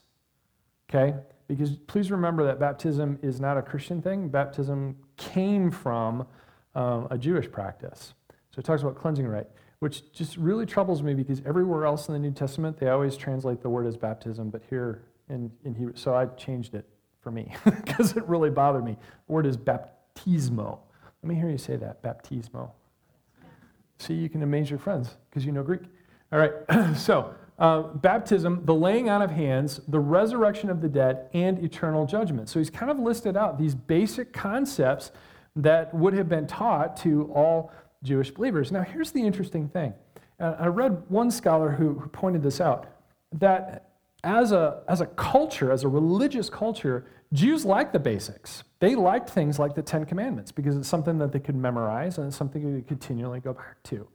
Okay? 0.88 1.16
Because 1.48 1.72
please 1.88 2.12
remember 2.12 2.46
that 2.46 2.60
baptism 2.60 3.18
is 3.24 3.40
not 3.42 3.58
a 3.58 3.64
Christian 3.64 4.00
thing. 4.00 4.28
Baptism 4.28 4.96
came 5.18 5.72
from 5.72 6.28
um, 6.76 7.08
a 7.10 7.18
Jewish 7.18 7.50
practice. 7.50 8.14
So 8.52 8.60
it 8.60 8.66
talks 8.66 8.84
about 8.84 8.96
cleansing 8.96 9.26
rite 9.26 9.48
which 9.82 10.12
just 10.14 10.38
really 10.38 10.68
troubles 10.68 11.02
me 11.02 11.16
because 11.16 11.42
everywhere 11.44 11.88
else 11.88 12.08
in 12.08 12.14
the 12.14 12.20
New 12.20 12.32
Testament, 12.32 12.78
they 12.78 12.90
always 12.90 13.18
translate 13.18 13.64
the 13.64 13.70
word 13.70 13.88
as 13.88 13.98
baptism, 13.98 14.52
but 14.52 14.62
here 14.70 15.02
in, 15.28 15.52
in 15.66 15.74
Hebrew. 15.74 15.94
So 15.96 16.14
I 16.14 16.28
changed 16.28 16.76
it 16.76 16.86
for 17.20 17.32
me 17.32 17.52
because 17.66 18.16
it 18.16 18.24
really 18.28 18.52
bothered 18.52 18.86
me. 18.86 18.96
The 19.26 19.34
word 19.34 19.48
is 19.48 19.58
baptismo. 19.58 20.78
Let 21.24 21.28
me 21.28 21.34
hear 21.34 21.50
you 21.50 21.58
say 21.58 21.78
that, 21.78 22.04
baptismo. 22.04 22.70
See, 23.98 24.14
you 24.14 24.30
can 24.30 24.44
amaze 24.44 24.70
your 24.70 24.78
friends 24.78 25.18
because 25.30 25.48
you 25.48 25.52
know 25.52 25.64
Greek. 25.64 25.82
All 26.32 26.38
right, 26.38 26.54
so 26.96 27.34
uh, 27.58 27.82
baptism, 27.82 28.64
the 28.66 28.76
laying 28.76 29.10
on 29.10 29.24
of 29.24 29.32
hands, 29.32 29.82
the 29.88 30.00
resurrection 30.00 30.70
of 30.70 30.82
the 30.82 30.90
dead, 30.90 31.28
and 31.34 31.58
eternal 31.58 32.06
judgment. 32.06 32.50
So 32.50 32.60
he's 32.60 32.70
kind 32.70 32.92
of 32.92 33.00
listed 33.00 33.36
out 33.36 33.58
these 33.58 33.74
basic 33.74 34.32
concepts 34.32 35.12
that 35.56 35.92
would 35.92 36.14
have 36.14 36.30
been 36.30 36.46
taught 36.46 36.98
to 36.98 37.32
all 37.34 37.72
Jewish 38.04 38.32
believers. 38.32 38.72
Now, 38.72 38.82
here's 38.82 39.12
the 39.12 39.22
interesting 39.22 39.68
thing. 39.70 39.94
Uh, 40.40 40.56
I 40.60 40.68
read 40.68 41.04
one 41.08 41.30
scholar 41.32 41.72
who, 41.72 42.00
who 42.00 42.10
pointed 42.10 42.42
this 42.42 42.60
out 42.60 42.88
that 43.34 43.90
as 44.24 44.52
a, 44.52 44.84
as 44.88 45.02
a 45.02 45.06
culture, 45.06 45.72
as 45.72 45.84
a 45.84 45.88
religious 45.88 46.50
culture, 46.50 47.06
Jews 47.34 47.66
liked 47.66 47.94
the 47.94 48.00
basics. 48.00 48.64
They 48.80 48.96
liked 48.96 49.30
things 49.30 49.58
like 49.58 49.74
the 49.74 49.82
Ten 49.82 50.06
Commandments 50.06 50.52
because 50.52 50.76
it's 50.76 50.88
something 50.88 51.18
that 51.20 51.32
they 51.32 51.40
could 51.40 51.56
memorize 51.56 52.18
and 52.18 52.28
it's 52.28 52.36
something 52.36 52.64
they 52.64 52.80
could 52.80 52.88
continually 52.88 53.40
go 53.40 53.54
back 53.54 53.82
to. 53.84 54.08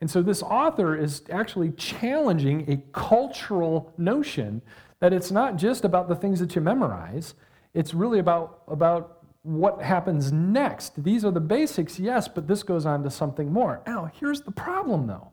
And 0.00 0.10
so 0.10 0.22
this 0.22 0.42
author 0.42 0.96
is 0.96 1.22
actually 1.30 1.70
challenging 1.72 2.68
a 2.70 2.98
cultural 2.98 3.92
notion 3.98 4.62
that 5.00 5.12
it's 5.12 5.30
not 5.30 5.56
just 5.56 5.84
about 5.84 6.08
the 6.08 6.16
things 6.16 6.40
that 6.40 6.54
you 6.54 6.60
memorize, 6.60 7.34
it's 7.74 7.94
really 7.94 8.18
about, 8.18 8.62
about 8.68 9.21
what 9.42 9.82
happens 9.82 10.32
next. 10.32 11.02
These 11.02 11.24
are 11.24 11.30
the 11.30 11.40
basics, 11.40 11.98
yes, 11.98 12.28
but 12.28 12.46
this 12.46 12.62
goes 12.62 12.86
on 12.86 13.02
to 13.02 13.10
something 13.10 13.52
more. 13.52 13.82
Now, 13.86 14.10
here's 14.14 14.42
the 14.42 14.52
problem 14.52 15.06
though. 15.06 15.32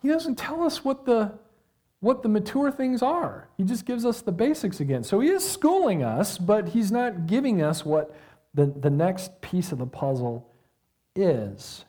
He 0.00 0.08
doesn't 0.08 0.36
tell 0.36 0.62
us 0.62 0.84
what 0.84 1.04
the 1.04 1.32
what 2.00 2.22
the 2.22 2.28
mature 2.28 2.70
things 2.70 3.02
are. 3.02 3.48
He 3.56 3.64
just 3.64 3.86
gives 3.86 4.04
us 4.04 4.20
the 4.20 4.32
basics 4.32 4.78
again. 4.78 5.02
So 5.02 5.20
he 5.20 5.30
is 5.30 5.48
schooling 5.48 6.02
us, 6.02 6.36
but 6.36 6.68
he's 6.68 6.92
not 6.92 7.26
giving 7.26 7.62
us 7.62 7.82
what 7.82 8.14
the, 8.52 8.66
the 8.66 8.90
next 8.90 9.40
piece 9.40 9.72
of 9.72 9.78
the 9.78 9.86
puzzle 9.86 10.46
is. 11.16 11.86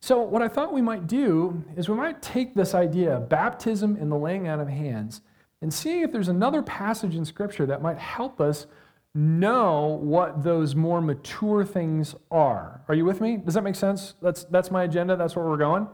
So, 0.00 0.22
what 0.22 0.40
I 0.40 0.48
thought 0.48 0.72
we 0.72 0.80
might 0.80 1.06
do 1.06 1.62
is 1.76 1.90
we 1.90 1.94
might 1.94 2.22
take 2.22 2.54
this 2.54 2.74
idea 2.74 3.16
of 3.16 3.28
baptism 3.28 3.96
and 4.00 4.10
the 4.10 4.16
laying 4.16 4.48
on 4.48 4.60
of 4.60 4.68
hands 4.68 5.20
and 5.60 5.72
see 5.72 6.00
if 6.00 6.10
there's 6.10 6.28
another 6.28 6.62
passage 6.62 7.14
in 7.14 7.26
Scripture 7.26 7.66
that 7.66 7.82
might 7.82 7.98
help 7.98 8.40
us 8.40 8.66
know 9.14 9.98
what 10.00 10.44
those 10.44 10.74
more 10.74 11.00
mature 11.00 11.64
things 11.64 12.14
are. 12.30 12.82
Are 12.88 12.94
you 12.94 13.04
with 13.04 13.20
me? 13.20 13.36
Does 13.36 13.54
that 13.54 13.64
make 13.64 13.74
sense? 13.74 14.14
That's, 14.22 14.44
that's 14.44 14.70
my 14.70 14.84
agenda. 14.84 15.16
That's 15.16 15.34
where 15.34 15.44
we're 15.44 15.56
going, 15.56 15.88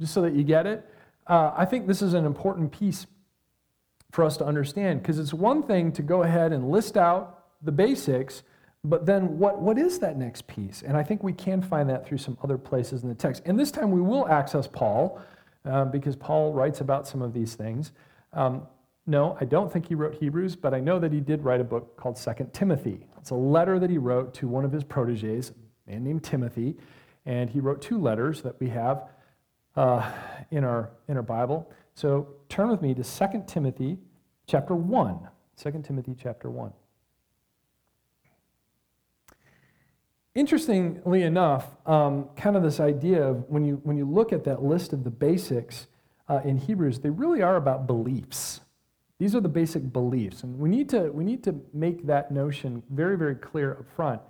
just 0.00 0.12
so 0.12 0.22
that 0.22 0.34
you 0.34 0.42
get 0.42 0.66
it 0.66 0.84
uh, 1.30 1.52
I 1.56 1.64
think 1.64 1.86
this 1.86 2.02
is 2.02 2.12
an 2.12 2.26
important 2.26 2.72
piece 2.72 3.06
for 4.10 4.24
us 4.24 4.36
to 4.38 4.44
understand 4.44 5.00
because 5.00 5.20
it's 5.20 5.32
one 5.32 5.62
thing 5.62 5.92
to 5.92 6.02
go 6.02 6.24
ahead 6.24 6.52
and 6.52 6.68
list 6.68 6.96
out 6.96 7.44
the 7.62 7.70
basics, 7.70 8.42
but 8.82 9.06
then 9.06 9.38
what, 9.38 9.60
what 9.60 9.78
is 9.78 10.00
that 10.00 10.18
next 10.18 10.48
piece? 10.48 10.82
And 10.82 10.96
I 10.96 11.04
think 11.04 11.22
we 11.22 11.32
can 11.32 11.62
find 11.62 11.88
that 11.88 12.04
through 12.04 12.18
some 12.18 12.36
other 12.42 12.58
places 12.58 13.04
in 13.04 13.08
the 13.08 13.14
text. 13.14 13.42
And 13.46 13.58
this 13.58 13.70
time 13.70 13.92
we 13.92 14.00
will 14.00 14.26
access 14.28 14.66
Paul 14.66 15.20
uh, 15.64 15.84
because 15.84 16.16
Paul 16.16 16.52
writes 16.52 16.80
about 16.80 17.06
some 17.06 17.22
of 17.22 17.32
these 17.32 17.54
things. 17.54 17.92
Um, 18.32 18.66
no, 19.06 19.36
I 19.40 19.44
don't 19.44 19.72
think 19.72 19.86
he 19.86 19.94
wrote 19.94 20.14
Hebrews, 20.14 20.56
but 20.56 20.74
I 20.74 20.80
know 20.80 20.98
that 20.98 21.12
he 21.12 21.20
did 21.20 21.42
write 21.42 21.60
a 21.60 21.64
book 21.64 21.96
called 21.96 22.18
Second 22.18 22.52
Timothy. 22.52 23.06
It's 23.18 23.30
a 23.30 23.34
letter 23.34 23.78
that 23.78 23.90
he 23.90 23.98
wrote 23.98 24.34
to 24.34 24.48
one 24.48 24.64
of 24.64 24.72
his 24.72 24.84
proteges, 24.84 25.52
a 25.86 25.90
man 25.90 26.04
named 26.04 26.22
Timothy, 26.22 26.76
and 27.26 27.50
he 27.50 27.60
wrote 27.60 27.82
two 27.82 27.98
letters 27.98 28.42
that 28.42 28.58
we 28.60 28.68
have 28.68 29.08
uh, 29.76 30.10
in, 30.50 30.64
our, 30.64 30.90
in 31.08 31.16
our 31.16 31.22
Bible. 31.22 31.70
So 31.94 32.28
turn 32.48 32.68
with 32.68 32.82
me 32.82 32.94
to 32.94 33.02
2 33.02 33.44
Timothy 33.46 33.98
chapter 34.46 34.74
1. 34.74 35.28
2 35.56 35.82
Timothy 35.82 36.16
chapter 36.20 36.50
1. 36.50 36.72
Interestingly 40.34 41.22
enough, 41.22 41.66
um, 41.86 42.28
kind 42.36 42.56
of 42.56 42.62
this 42.62 42.78
idea 42.78 43.22
of 43.22 43.44
when 43.48 43.64
you, 43.64 43.80
when 43.82 43.96
you 43.96 44.04
look 44.04 44.32
at 44.32 44.44
that 44.44 44.62
list 44.62 44.92
of 44.92 45.02
the 45.02 45.10
basics 45.10 45.88
uh, 46.28 46.40
in 46.44 46.56
Hebrews, 46.56 47.00
they 47.00 47.10
really 47.10 47.42
are 47.42 47.56
about 47.56 47.86
beliefs. 47.86 48.60
These 49.20 49.34
are 49.34 49.40
the 49.40 49.50
basic 49.50 49.92
beliefs. 49.92 50.44
And 50.44 50.58
we 50.58 50.70
need 50.70 50.88
to, 50.88 51.10
we 51.12 51.24
need 51.24 51.44
to 51.44 51.54
make 51.74 52.06
that 52.06 52.30
notion 52.30 52.82
very, 52.88 53.18
very 53.18 53.34
clear 53.34 53.72
up 53.72 53.84
front 53.94 54.22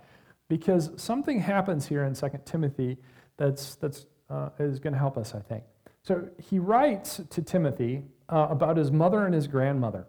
because 0.49 0.91
something 0.97 1.39
happens 1.39 1.87
here 1.87 2.03
in 2.03 2.13
2 2.13 2.27
Timothy 2.43 2.97
that's, 3.37 3.75
that's 3.75 4.05
uh, 4.29 4.49
is 4.59 4.79
going 4.79 4.91
to 4.91 4.99
help 4.99 5.17
us, 5.17 5.33
I 5.33 5.39
think. 5.39 5.63
So 6.03 6.27
he 6.37 6.59
writes 6.59 7.21
to 7.29 7.41
Timothy 7.41 8.03
uh, 8.27 8.47
about 8.49 8.75
his 8.75 8.91
mother 8.91 9.25
and 9.25 9.33
his 9.33 9.47
grandmother. 9.47 10.07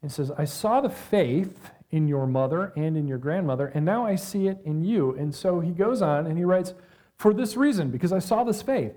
He 0.00 0.08
says, 0.08 0.30
I 0.38 0.46
saw 0.46 0.80
the 0.80 0.88
faith 0.88 1.70
in 1.90 2.08
your 2.08 2.26
mother 2.26 2.72
and 2.76 2.96
in 2.96 3.06
your 3.06 3.18
grandmother, 3.18 3.66
and 3.74 3.84
now 3.84 4.06
I 4.06 4.14
see 4.14 4.48
it 4.48 4.58
in 4.64 4.82
you. 4.82 5.14
And 5.18 5.34
so 5.34 5.60
he 5.60 5.70
goes 5.70 6.00
on 6.00 6.26
and 6.26 6.38
he 6.38 6.44
writes, 6.44 6.72
For 7.18 7.34
this 7.34 7.58
reason, 7.58 7.90
because 7.90 8.12
I 8.12 8.20
saw 8.20 8.42
this 8.42 8.62
faith, 8.62 8.94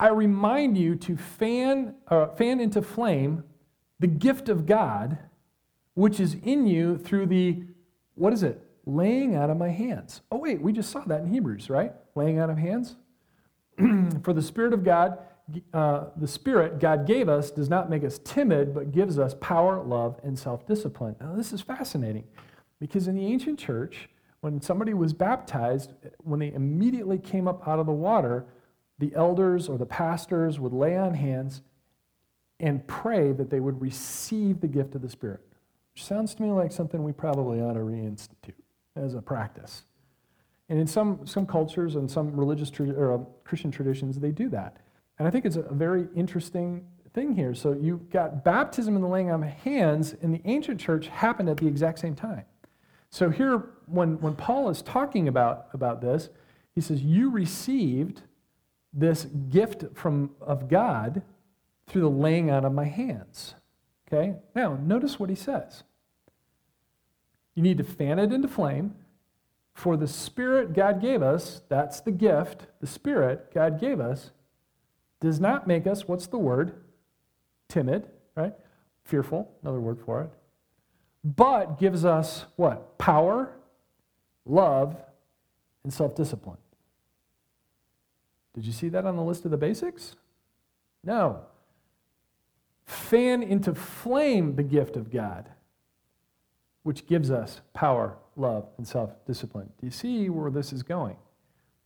I 0.00 0.08
remind 0.08 0.76
you 0.76 0.96
to 0.96 1.16
fan, 1.16 1.94
uh, 2.08 2.26
fan 2.30 2.58
into 2.58 2.82
flame 2.82 3.44
the 4.00 4.06
gift 4.06 4.48
of 4.48 4.66
God, 4.66 5.18
which 5.94 6.20
is 6.20 6.36
in 6.42 6.66
you 6.66 6.98
through 6.98 7.26
the, 7.26 7.62
what 8.14 8.32
is 8.32 8.42
it? 8.42 8.60
Laying 8.86 9.34
out 9.34 9.50
of 9.50 9.56
my 9.56 9.70
hands. 9.70 10.20
Oh, 10.30 10.38
wait, 10.38 10.60
we 10.60 10.72
just 10.72 10.90
saw 10.90 11.00
that 11.04 11.22
in 11.22 11.28
Hebrews, 11.28 11.70
right? 11.70 11.92
Laying 12.14 12.38
out 12.38 12.50
of 12.50 12.58
hands. 12.58 12.96
For 14.22 14.32
the 14.32 14.42
Spirit 14.42 14.72
of 14.72 14.84
God, 14.84 15.18
uh, 15.72 16.06
the 16.16 16.28
Spirit 16.28 16.80
God 16.80 17.06
gave 17.06 17.28
us 17.28 17.50
does 17.50 17.68
not 17.68 17.90
make 17.90 18.04
us 18.04 18.18
timid, 18.24 18.74
but 18.74 18.92
gives 18.92 19.18
us 19.18 19.34
power, 19.40 19.82
love, 19.82 20.18
and 20.22 20.38
self 20.38 20.66
discipline. 20.66 21.16
Now, 21.20 21.34
this 21.34 21.52
is 21.52 21.60
fascinating 21.60 22.24
because 22.80 23.08
in 23.08 23.14
the 23.14 23.26
ancient 23.26 23.58
church, 23.58 24.08
when 24.40 24.60
somebody 24.60 24.94
was 24.94 25.12
baptized, 25.12 25.92
when 26.18 26.40
they 26.40 26.52
immediately 26.52 27.18
came 27.18 27.48
up 27.48 27.66
out 27.66 27.78
of 27.78 27.86
the 27.86 27.92
water, 27.92 28.46
the 28.98 29.12
elders 29.14 29.68
or 29.68 29.78
the 29.78 29.86
pastors 29.86 30.60
would 30.60 30.72
lay 30.72 30.96
on 30.96 31.14
hands 31.14 31.62
and 32.60 32.86
pray 32.86 33.32
that 33.32 33.50
they 33.50 33.60
would 33.60 33.80
receive 33.80 34.60
the 34.60 34.68
gift 34.68 34.94
of 34.94 35.02
the 35.02 35.08
Spirit. 35.08 35.40
Which 35.92 36.04
sounds 36.04 36.34
to 36.34 36.42
me 36.42 36.50
like 36.50 36.72
something 36.72 37.02
we 37.02 37.12
probably 37.12 37.60
ought 37.60 37.74
to 37.74 37.80
reinstitute 37.80 38.54
as 38.96 39.14
a 39.14 39.22
practice. 39.22 39.84
And 40.68 40.78
in 40.78 40.86
some, 40.86 41.26
some 41.26 41.46
cultures 41.46 41.94
and 41.96 42.10
some 42.10 42.34
religious 42.36 42.72
or 42.80 43.12
uh, 43.12 43.18
Christian 43.44 43.70
traditions, 43.70 44.18
they 44.18 44.30
do 44.30 44.48
that. 44.50 44.78
And 45.18 45.28
I 45.28 45.30
think 45.30 45.44
it's 45.44 45.56
a 45.56 45.62
very 45.62 46.08
interesting 46.16 46.84
thing 47.12 47.34
here. 47.34 47.54
So 47.54 47.72
you've 47.72 48.10
got 48.10 48.44
baptism 48.44 48.94
and 48.94 49.04
the 49.04 49.08
laying 49.08 49.30
on 49.30 49.42
of 49.42 49.48
hands 49.48 50.14
in 50.14 50.32
the 50.32 50.40
ancient 50.44 50.80
church 50.80 51.06
happened 51.08 51.48
at 51.48 51.58
the 51.58 51.66
exact 51.66 51.98
same 51.98 52.14
time. 52.14 52.44
So 53.10 53.30
here, 53.30 53.66
when, 53.86 54.20
when 54.20 54.34
Paul 54.34 54.70
is 54.70 54.82
talking 54.82 55.28
about, 55.28 55.68
about 55.72 56.00
this, 56.00 56.30
he 56.74 56.80
says, 56.80 57.02
You 57.02 57.30
received 57.30 58.22
this 58.92 59.26
gift 59.50 59.84
from, 59.94 60.30
of 60.40 60.68
God 60.68 61.22
through 61.86 62.02
the 62.02 62.10
laying 62.10 62.50
on 62.50 62.64
of 62.64 62.72
my 62.72 62.86
hands. 62.86 63.54
Okay? 64.06 64.36
Now, 64.54 64.78
notice 64.80 65.18
what 65.18 65.30
he 65.30 65.34
says. 65.36 65.82
You 67.54 67.62
need 67.62 67.78
to 67.78 67.84
fan 67.84 68.18
it 68.18 68.32
into 68.32 68.48
flame. 68.48 68.94
For 69.74 69.96
the 69.96 70.06
Spirit 70.06 70.72
God 70.72 71.00
gave 71.00 71.20
us, 71.20 71.62
that's 71.68 72.00
the 72.00 72.12
gift, 72.12 72.68
the 72.80 72.86
Spirit 72.86 73.52
God 73.52 73.80
gave 73.80 73.98
us, 73.98 74.30
does 75.20 75.40
not 75.40 75.66
make 75.66 75.86
us, 75.86 76.06
what's 76.06 76.28
the 76.28 76.38
word? 76.38 76.74
Timid, 77.68 78.08
right? 78.36 78.52
Fearful, 79.02 79.50
another 79.62 79.80
word 79.80 79.98
for 80.04 80.22
it. 80.22 80.30
But 81.24 81.78
gives 81.80 82.04
us 82.04 82.44
what? 82.54 82.98
Power, 82.98 83.56
love, 84.44 84.96
and 85.82 85.92
self 85.92 86.14
discipline. 86.14 86.58
Did 88.54 88.64
you 88.64 88.72
see 88.72 88.88
that 88.90 89.04
on 89.04 89.16
the 89.16 89.22
list 89.22 89.44
of 89.44 89.50
the 89.50 89.56
basics? 89.56 90.14
No. 91.02 91.40
Fan 92.86 93.42
into 93.42 93.74
flame 93.74 94.56
the 94.56 94.62
gift 94.62 94.96
of 94.96 95.10
God, 95.10 95.48
which 96.82 97.06
gives 97.06 97.30
us 97.30 97.60
power, 97.72 98.16
love, 98.36 98.68
and 98.76 98.86
self 98.86 99.10
discipline. 99.26 99.70
Do 99.80 99.86
you 99.86 99.92
see 99.92 100.28
where 100.28 100.50
this 100.50 100.72
is 100.72 100.82
going? 100.82 101.16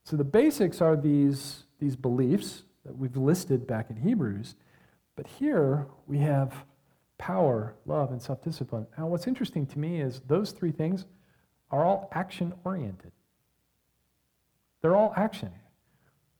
So 0.04 0.16
the 0.16 0.24
basics 0.24 0.80
are 0.80 0.96
these, 0.96 1.64
these 1.78 1.94
beliefs 1.94 2.62
that 2.84 2.96
we've 2.96 3.16
listed 3.16 3.66
back 3.66 3.90
in 3.90 3.96
Hebrews, 3.96 4.54
but 5.16 5.26
here 5.26 5.87
we 6.06 6.18
have 6.18 6.64
power, 7.18 7.74
love, 7.87 8.11
and 8.11 8.22
self 8.22 8.42
discipline. 8.42 8.87
Now, 8.96 9.06
what's 9.06 9.26
interesting 9.26 9.66
to 9.66 9.78
me 9.78 10.00
is 10.00 10.20
those 10.26 10.52
three 10.52 10.72
things 10.72 11.04
are 11.70 11.84
all 11.84 12.08
action 12.12 12.54
oriented. 12.64 13.12
They're 14.80 14.96
all 14.96 15.12
action. 15.16 15.50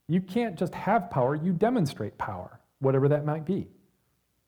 You 0.07 0.21
can't 0.21 0.57
just 0.57 0.75
have 0.75 1.11
power, 1.11 1.35
you 1.35 1.53
demonstrate 1.53 2.16
power, 2.16 2.61
whatever 2.79 3.09
that 3.09 3.27
might 3.27 3.44
be. 3.44 3.68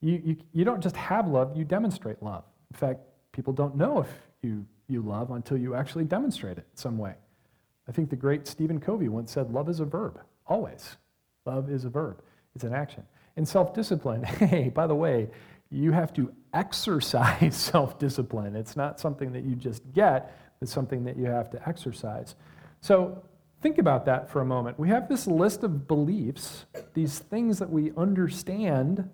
You, 0.00 0.22
you, 0.24 0.36
you 0.52 0.64
don't 0.64 0.80
just 0.80 0.96
have 0.96 1.28
love, 1.28 1.56
you 1.56 1.64
demonstrate 1.64 2.22
love. 2.22 2.44
In 2.72 2.78
fact, 2.78 3.00
people 3.32 3.52
don't 3.52 3.76
know 3.76 4.00
if 4.00 4.08
you, 4.42 4.64
you 4.88 5.02
love 5.02 5.30
until 5.30 5.56
you 5.56 5.74
actually 5.74 6.04
demonstrate 6.04 6.58
it 6.58 6.66
some 6.74 6.98
way. 6.98 7.14
I 7.88 7.92
think 7.92 8.10
the 8.10 8.16
great 8.16 8.46
Stephen 8.46 8.80
Covey 8.80 9.08
once 9.08 9.32
said, 9.32 9.50
Love 9.52 9.68
is 9.68 9.80
a 9.80 9.84
verb, 9.84 10.20
always. 10.46 10.96
Love 11.44 11.70
is 11.70 11.84
a 11.84 11.90
verb, 11.90 12.22
it's 12.54 12.64
an 12.64 12.72
action. 12.72 13.04
And 13.36 13.46
self 13.46 13.74
discipline, 13.74 14.22
hey, 14.24 14.68
by 14.68 14.86
the 14.86 14.94
way, 14.94 15.28
you 15.70 15.92
have 15.92 16.12
to 16.14 16.32
exercise 16.54 17.56
self 17.72 17.98
discipline. 17.98 18.56
It's 18.56 18.76
not 18.76 19.00
something 19.00 19.32
that 19.32 19.44
you 19.44 19.54
just 19.54 19.82
get, 19.92 20.36
it's 20.60 20.72
something 20.72 21.04
that 21.04 21.16
you 21.16 21.26
have 21.26 21.50
to 21.50 21.68
exercise. 21.68 22.34
So 22.80 23.22
Think 23.60 23.76
about 23.76 24.06
that 24.06 24.30
for 24.30 24.40
a 24.40 24.44
moment. 24.44 24.78
We 24.78 24.88
have 24.88 25.08
this 25.08 25.26
list 25.26 25.64
of 25.64 25.86
beliefs, 25.86 26.64
these 26.94 27.18
things 27.18 27.58
that 27.58 27.68
we 27.68 27.92
understand, 27.94 29.08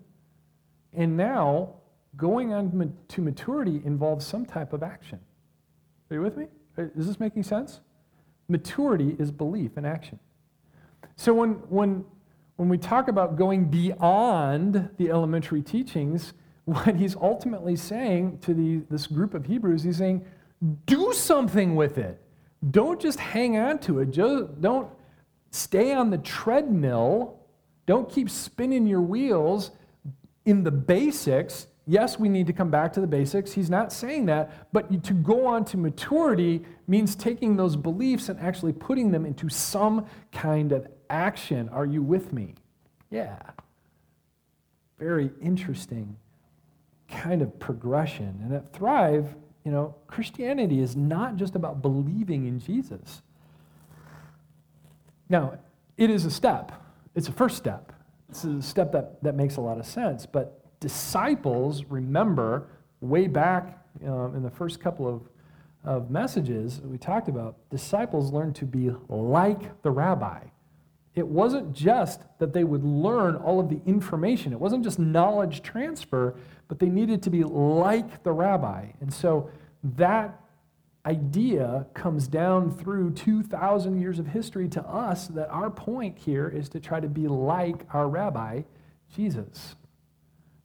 and 0.97 1.17
now 1.17 1.75
going 2.17 2.53
on 2.53 2.95
to 3.09 3.21
maturity 3.21 3.83
involves 3.85 4.27
some 4.27 4.47
type 4.47 4.73
of 4.73 4.83
action. 4.83 5.21
Are 6.11 6.15
you 6.15 6.23
with 6.23 6.37
me? 6.37 6.47
Uh, 6.79 6.85
is 6.97 7.07
this 7.07 7.21
making 7.21 7.43
sense? 7.43 7.81
Maturity 8.49 9.17
is 9.19 9.31
belief 9.31 9.77
in 9.77 9.85
action. 9.85 10.19
So 11.17 11.35
when, 11.35 11.51
when, 11.69 12.05
when 12.57 12.69
we 12.69 12.79
talk 12.79 13.09
about 13.09 13.37
going 13.37 13.67
beyond 13.67 14.91
the 14.97 15.11
elementary 15.11 15.63
teachings, 15.63 16.33
what 16.65 16.97
he's 16.97 17.17
ultimately 17.17 17.77
saying 17.77 18.39
to 18.41 18.55
the, 18.55 18.83
this 18.91 19.07
group 19.07 19.35
of 19.35 19.47
Hebrews, 19.47 19.83
he's 19.83 19.99
saying, 19.99 20.25
do 20.87 21.13
something 21.13 21.77
with 21.77 21.99
it. 21.99 22.21
Don't 22.71 23.01
just 23.01 23.21
hang 23.21 23.59
on 23.59 23.79
to 23.81 24.01
it. 24.01 24.11
Just 24.11 24.61
don't 24.61 24.89
stay 25.51 25.93
on 25.93 26.11
the 26.11 26.19
treadmill. 26.19 27.41
Don't 27.85 28.11
keep 28.11 28.31
spinning 28.31 28.87
your 28.87 29.03
wheels 29.03 29.71
in 30.47 30.63
the 30.63 30.71
basics. 30.71 31.67
Yes, 31.87 32.19
we 32.19 32.29
need 32.29 32.47
to 32.47 32.53
come 32.53 32.71
back 32.71 32.93
to 32.95 33.01
the 33.01 33.07
basics. 33.07 33.53
He's 33.53 33.71
not 33.71 33.93
saying 33.93 34.27
that. 34.27 34.73
But 34.73 35.05
to 35.05 35.13
go 35.13 35.47
on 35.47 35.65
to 35.67 35.77
maturity 35.77 36.65
means 36.89 37.15
taking 37.15 37.57
those 37.57 37.77
beliefs 37.77 38.29
and 38.29 38.41
actually 38.41 38.73
putting 38.73 39.11
them 39.11 39.27
into 39.27 39.49
some 39.49 40.07
kind 40.33 40.73
of 40.73 40.89
action. 41.11 41.69
Are 41.69 41.87
you 41.87 42.03
with 42.03 42.33
me? 42.33 42.55
Yeah. 43.11 43.39
Very 44.99 45.31
interesting 45.41 46.17
kind 47.09 47.43
of 47.43 47.59
progression. 47.59 48.41
And 48.43 48.53
at 48.53 48.73
Thrive, 48.73 49.37
you 49.65 49.71
know, 49.71 49.95
Christianity 50.07 50.81
is 50.81 50.97
not 50.97 51.37
just 51.37 51.55
about 51.55 51.83
believing 51.83 52.47
in 52.47 52.59
Jesus. 52.59 53.23
Now, 55.29 55.59
it 55.97 56.11
is 56.11 56.25
a 56.25 56.31
step, 56.31 56.73
it's 57.15 57.29
a 57.29 57.33
first 57.33 57.57
step. 57.57 57.93
It's 58.29 58.45
a 58.45 58.61
step 58.61 58.93
that, 58.93 59.23
that 59.23 59.35
makes 59.35 59.57
a 59.57 59.61
lot 59.61 59.79
of 59.79 59.87
sense. 59.87 60.27
But 60.27 60.61
disciples, 60.81 61.85
remember, 61.85 62.69
way 63.01 63.27
back 63.29 63.85
um, 64.05 64.35
in 64.35 64.43
the 64.43 64.51
first 64.51 64.81
couple 64.81 65.09
of, 65.09 65.23
of 65.85 66.11
messages 66.11 66.81
we 66.83 66.99
talked 66.99 67.29
about, 67.29 67.57
disciples 67.71 68.33
learned 68.33 68.57
to 68.57 68.65
be 68.65 68.91
like 69.09 69.83
the 69.83 69.91
rabbi. 69.91 70.41
It 71.15 71.27
wasn't 71.27 71.73
just 71.73 72.21
that 72.39 72.53
they 72.53 72.65
would 72.65 72.85
learn 72.85 73.37
all 73.37 73.59
of 73.59 73.71
the 73.71 73.81
information, 73.87 74.53
it 74.53 74.61
wasn't 74.61 74.85
just 74.85 74.99
knowledge 74.99 75.63
transfer, 75.63 76.37
but 76.69 76.79
they 76.79 76.89
needed 76.89 77.23
to 77.23 77.31
be 77.31 77.43
like 77.45 78.23
the 78.23 78.33
rabbi. 78.33 78.87
And 79.01 79.13
so 79.13 79.51
that 79.97 80.39
idea 81.07 81.87
comes 81.95 82.27
down 82.27 82.71
through 82.77 83.13
2,000 83.13 84.01
years 84.01 84.19
of 84.19 84.27
history 84.27 84.69
to 84.69 84.83
us 84.83 85.29
that 85.29 85.49
our 85.51 85.71
point 85.71 86.19
here 86.19 86.49
is 86.49 86.69
to 86.71 86.81
try 86.81 86.99
to 86.99 87.09
be 87.09 87.29
like 87.29 87.87
our 87.95 88.09
rabbi, 88.09 88.63
Jesus, 89.15 89.77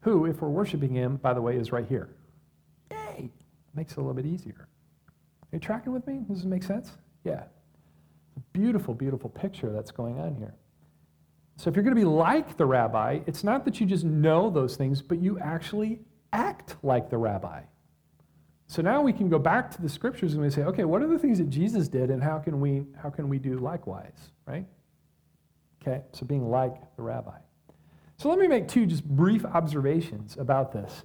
who, 0.02 0.26
if 0.26 0.42
we're 0.42 0.50
worshiping 0.50 0.96
him, 0.96 1.18
by 1.18 1.34
the 1.34 1.42
way, 1.42 1.56
is 1.56 1.72
right 1.72 1.86
here. 1.88 2.10
Yay! 2.90 3.30
Makes 3.76 3.94
it 3.94 3.98
a 3.98 4.02
little 4.02 4.16
bit 4.16 4.26
easier. 4.26 4.68
Are 5.44 5.56
you 5.56 5.60
tracking 5.60 5.94
with 5.94 6.08
me? 6.08 6.22
Does 6.28 6.38
this 6.38 6.46
make 6.46 6.64
sense? 6.64 6.92
Yeah. 7.24 7.44
Beautiful, 8.52 8.96
beautiful 8.96 9.30
picture 9.30 9.72
that's 9.72 9.92
going 9.92 10.20
on 10.20 10.36
here. 10.36 10.56
So 11.58 11.70
if 11.70 11.76
you're 11.76 11.84
going 11.84 11.96
to 11.96 12.02
be 12.02 12.08
like 12.08 12.58
the 12.58 12.66
rabbi, 12.66 13.20
it's 13.28 13.44
not 13.44 13.66
that 13.66 13.80
you 13.80 13.86
just 13.86 14.04
know 14.04 14.50
those 14.50 14.76
things, 14.76 15.02
but 15.04 15.20
you 15.20 15.38
actually 15.40 16.00
act 16.34 16.78
like 16.82 17.12
the 17.12 17.18
rabbi. 17.18 17.62
So 18.72 18.82
now 18.82 19.02
we 19.02 19.12
can 19.12 19.28
go 19.28 19.38
back 19.38 19.70
to 19.72 19.82
the 19.82 19.90
scriptures 19.90 20.34
and 20.34 20.42
we 20.42 20.50
say, 20.50 20.64
okay, 20.64 20.86
what 20.86 21.02
are 21.02 21.08
the 21.08 21.20
things 21.20 21.40
that 21.40 21.50
Jesus 21.50 21.90
did 21.90 22.10
and 22.10 22.24
how 22.24 22.40
can 22.40 22.62
we, 22.62 22.86
how 23.04 23.10
can 23.10 23.28
we 23.28 23.38
do 23.38 23.58
likewise, 23.58 24.32
right? 24.46 24.66
Okay, 25.82 26.04
so 26.14 26.26
being 26.26 26.50
like 26.50 26.74
the 26.96 27.02
rabbi. 27.02 27.38
So 28.16 28.30
let 28.30 28.40
me 28.40 28.48
make 28.48 28.70
two 28.70 28.86
just 28.86 29.04
brief 29.04 29.44
observations 29.44 30.38
about 30.40 30.72
this. 30.72 31.04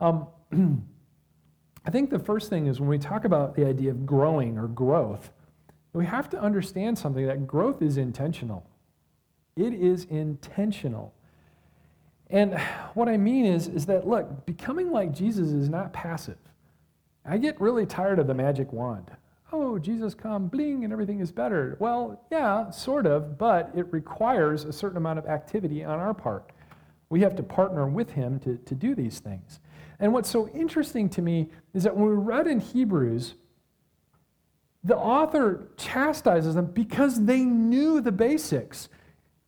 Um, 0.00 0.26
I 1.84 1.90
think 1.90 2.08
the 2.08 2.18
first 2.18 2.48
thing 2.48 2.66
is 2.66 2.80
when 2.80 2.88
we 2.88 2.96
talk 2.96 3.26
about 3.26 3.56
the 3.56 3.66
idea 3.66 3.90
of 3.90 4.06
growing 4.06 4.56
or 4.56 4.66
growth, 4.66 5.32
we 5.92 6.06
have 6.06 6.30
to 6.30 6.40
understand 6.40 6.98
something 6.98 7.26
that 7.26 7.46
growth 7.46 7.82
is 7.82 7.98
intentional. 7.98 8.66
It 9.54 9.74
is 9.74 10.04
intentional. 10.04 11.12
And 12.30 12.58
what 12.94 13.10
I 13.10 13.18
mean 13.18 13.44
is, 13.44 13.68
is 13.68 13.84
that, 13.84 14.08
look, 14.08 14.46
becoming 14.46 14.92
like 14.92 15.12
Jesus 15.12 15.50
is 15.50 15.68
not 15.68 15.92
passive. 15.92 16.38
I 17.28 17.38
get 17.38 17.60
really 17.60 17.86
tired 17.86 18.18
of 18.18 18.26
the 18.26 18.34
magic 18.34 18.72
wand. 18.72 19.10
oh, 19.52 19.78
Jesus 19.78 20.14
come, 20.14 20.48
bling, 20.48 20.84
and 20.84 20.92
everything 20.92 21.20
is 21.20 21.32
better. 21.32 21.76
Well, 21.78 22.20
yeah, 22.30 22.70
sort 22.70 23.06
of, 23.06 23.38
but 23.38 23.70
it 23.74 23.86
requires 23.92 24.64
a 24.64 24.72
certain 24.72 24.96
amount 24.96 25.18
of 25.18 25.26
activity 25.26 25.84
on 25.84 25.98
our 25.98 26.14
part. 26.14 26.50
We 27.08 27.20
have 27.20 27.36
to 27.36 27.42
partner 27.42 27.86
with 27.86 28.10
him 28.10 28.40
to, 28.40 28.56
to 28.56 28.74
do 28.74 28.94
these 28.94 29.20
things. 29.20 29.60
And 29.98 30.12
what's 30.12 30.28
so 30.28 30.48
interesting 30.48 31.08
to 31.10 31.22
me 31.22 31.50
is 31.74 31.84
that 31.84 31.96
when 31.96 32.08
we 32.08 32.16
read 32.16 32.46
in 32.46 32.60
Hebrews, 32.60 33.34
the 34.84 34.96
author 34.96 35.68
chastises 35.76 36.54
them 36.54 36.66
because 36.66 37.24
they 37.24 37.40
knew 37.40 38.00
the 38.00 38.12
basics. 38.12 38.88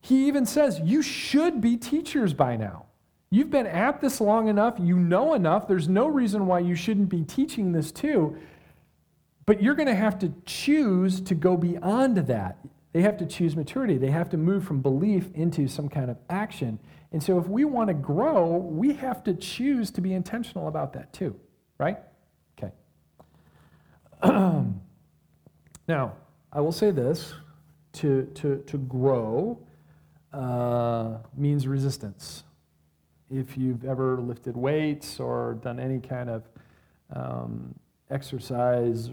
He 0.01 0.27
even 0.27 0.47
says, 0.47 0.81
You 0.83 1.03
should 1.03 1.61
be 1.61 1.77
teachers 1.77 2.33
by 2.35 2.57
now. 2.57 2.87
You've 3.31 3.51
been 3.51 3.67
at 3.67 4.01
this 4.01 4.21
long 4.21 4.49
enough, 4.49 4.77
you 4.79 4.99
know 4.99 5.35
enough, 5.35 5.69
there's 5.69 5.89
no 5.89 6.07
reason 6.07 6.47
why 6.47 6.61
you 6.61 6.75
shouldn't 6.75 7.11
be 7.11 7.25
teaching 7.25 7.73
this 7.73 7.93
too. 7.93 8.37
But 9.45 9.63
you're 9.63 9.75
going 9.75 9.89
to 9.89 9.95
have 9.95 10.19
to 10.21 10.33
choose 10.45 11.21
to 11.23 11.35
go 11.35 11.57
beyond 11.57 12.19
that. 12.19 12.59
They 12.93 13.03
have 13.03 13.17
to 13.19 13.27
choose 13.27 13.55
maturity. 13.57 13.97
They 13.97 14.11
have 14.11 14.31
to 14.31 14.37
move 14.37 14.65
from 14.65 14.81
belief 14.81 15.31
into 15.35 15.69
some 15.69 15.89
kind 15.89 16.11
of 16.11 16.17
action. 16.31 16.79
And 17.13 17.23
so, 17.23 17.39
if 17.39 17.47
we 17.47 17.65
want 17.65 17.89
to 17.89 17.95
grow, 17.95 18.57
we 18.57 18.93
have 18.95 19.25
to 19.25 19.35
choose 19.35 19.91
to 19.93 20.01
be 20.01 20.13
intentional 20.13 20.69
about 20.69 20.93
that 20.95 21.13
too, 21.13 21.35
right? 21.79 21.99
Okay. 22.59 22.73
now, 25.89 26.15
I 26.53 26.61
will 26.61 26.73
say 26.73 26.91
this 26.91 27.35
to, 27.95 28.25
to, 28.35 28.63
to 28.67 28.79
grow 28.79 29.59
uh, 30.33 31.19
means 31.37 31.67
resistance. 31.67 32.45
If 33.31 33.59
you've 33.59 33.85
ever 33.85 34.21
lifted 34.21 34.57
weights 34.57 35.21
or 35.21 35.59
done 35.63 35.79
any 35.79 36.01
kind 36.01 36.31
of 36.31 36.43
um, 37.15 37.75
exercise 38.11 39.11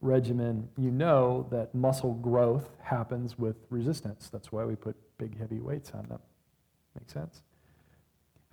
regimen, 0.00 0.68
you 0.76 0.90
know 0.90 1.46
that 1.50 1.74
muscle 1.74 2.14
growth 2.14 2.68
happens 2.82 3.38
with 3.38 3.56
resistance. 3.70 4.28
That's 4.30 4.50
why 4.50 4.64
we 4.64 4.74
put 4.74 4.96
big, 5.18 5.38
heavy 5.38 5.60
weights 5.60 5.92
on 5.92 6.06
them. 6.08 6.20
Make 6.98 7.10
sense? 7.10 7.42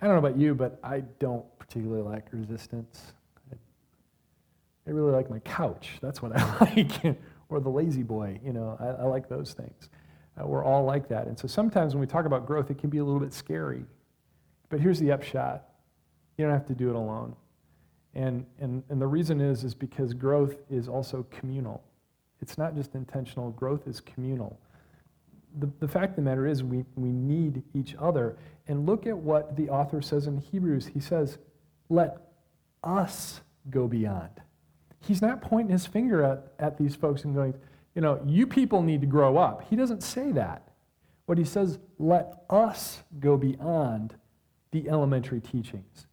I 0.00 0.06
don't 0.06 0.14
know 0.14 0.26
about 0.26 0.38
you, 0.38 0.54
but 0.54 0.78
I 0.84 1.00
don't 1.18 1.44
particularly 1.58 2.02
like 2.02 2.26
resistance. 2.32 3.12
I 4.86 4.90
really 4.90 5.12
like 5.12 5.28
my 5.28 5.40
couch. 5.40 5.98
That's 6.00 6.22
what 6.22 6.32
I 6.36 6.58
like. 6.60 7.16
or 7.48 7.60
the 7.60 7.68
lazy 7.68 8.02
boy. 8.02 8.40
You 8.44 8.52
know, 8.52 8.76
I, 8.80 9.02
I 9.02 9.06
like 9.06 9.28
those 9.28 9.52
things. 9.52 9.88
Uh, 10.40 10.46
we're 10.46 10.64
all 10.64 10.84
like 10.84 11.08
that. 11.08 11.26
And 11.26 11.38
so 11.38 11.48
sometimes 11.48 11.94
when 11.94 12.00
we 12.00 12.06
talk 12.06 12.26
about 12.26 12.46
growth, 12.46 12.70
it 12.70 12.78
can 12.78 12.90
be 12.90 12.98
a 12.98 13.04
little 13.04 13.20
bit 13.20 13.32
scary. 13.32 13.84
But 14.68 14.80
here's 14.80 14.98
the 14.98 15.12
upshot 15.12 15.64
you 16.36 16.44
don't 16.44 16.52
have 16.52 16.66
to 16.66 16.74
do 16.74 16.90
it 16.90 16.96
alone. 16.96 17.34
And, 18.14 18.46
and, 18.58 18.82
and 18.88 19.00
the 19.00 19.06
reason 19.06 19.40
is, 19.40 19.64
is 19.64 19.74
because 19.74 20.14
growth 20.14 20.56
is 20.70 20.88
also 20.88 21.26
communal. 21.30 21.82
It's 22.40 22.58
not 22.58 22.74
just 22.74 22.94
intentional, 22.94 23.50
growth 23.50 23.86
is 23.86 24.00
communal. 24.00 24.58
The, 25.58 25.70
the 25.80 25.88
fact 25.88 26.10
of 26.10 26.16
the 26.16 26.22
matter 26.22 26.46
is, 26.46 26.62
we, 26.62 26.84
we 26.96 27.10
need 27.10 27.62
each 27.74 27.94
other. 27.98 28.36
And 28.68 28.86
look 28.86 29.06
at 29.06 29.16
what 29.16 29.56
the 29.56 29.70
author 29.70 30.02
says 30.02 30.26
in 30.26 30.38
Hebrews. 30.38 30.88
He 30.92 31.00
says, 31.00 31.38
let 31.88 32.18
us 32.84 33.40
go 33.70 33.86
beyond. 33.86 34.42
He's 35.00 35.22
not 35.22 35.40
pointing 35.40 35.72
his 35.72 35.86
finger 35.86 36.22
at, 36.22 36.52
at 36.58 36.78
these 36.78 36.94
folks 36.94 37.24
and 37.24 37.34
going, 37.34 37.54
you 37.94 38.02
know, 38.02 38.20
you 38.26 38.46
people 38.46 38.82
need 38.82 39.00
to 39.00 39.06
grow 39.06 39.38
up. 39.38 39.66
He 39.70 39.76
doesn't 39.76 40.02
say 40.02 40.32
that. 40.32 40.68
What 41.26 41.38
he 41.38 41.44
says, 41.44 41.78
let 41.98 42.44
us 42.50 43.02
go 43.18 43.36
beyond 43.36 44.14
the 44.82 44.90
elementary 44.90 45.40
teachings. 45.40 46.06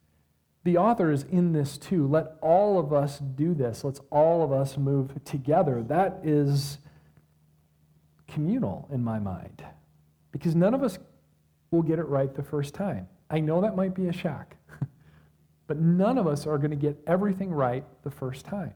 The 0.63 0.77
author 0.77 1.11
is 1.11 1.23
in 1.23 1.51
this 1.51 1.77
too. 1.77 2.07
Let 2.07 2.37
all 2.41 2.79
of 2.79 2.93
us 2.93 3.19
do 3.19 3.53
this. 3.53 3.83
Let's 3.83 3.99
all 4.09 4.43
of 4.43 4.53
us 4.53 4.77
move 4.77 5.23
together. 5.25 5.83
That 5.83 6.21
is 6.23 6.77
communal 8.27 8.87
in 8.91 9.03
my 9.03 9.19
mind 9.19 9.63
because 10.31 10.55
none 10.55 10.73
of 10.73 10.81
us 10.81 10.97
will 11.71 11.81
get 11.81 11.99
it 11.99 12.07
right 12.07 12.33
the 12.33 12.43
first 12.43 12.73
time. 12.73 13.07
I 13.29 13.41
know 13.41 13.61
that 13.61 13.75
might 13.75 13.93
be 13.93 14.07
a 14.07 14.13
shock, 14.13 14.55
but 15.67 15.77
none 15.77 16.17
of 16.17 16.25
us 16.25 16.47
are 16.47 16.57
going 16.57 16.71
to 16.71 16.77
get 16.77 16.97
everything 17.05 17.51
right 17.51 17.83
the 18.03 18.11
first 18.11 18.45
time. 18.45 18.73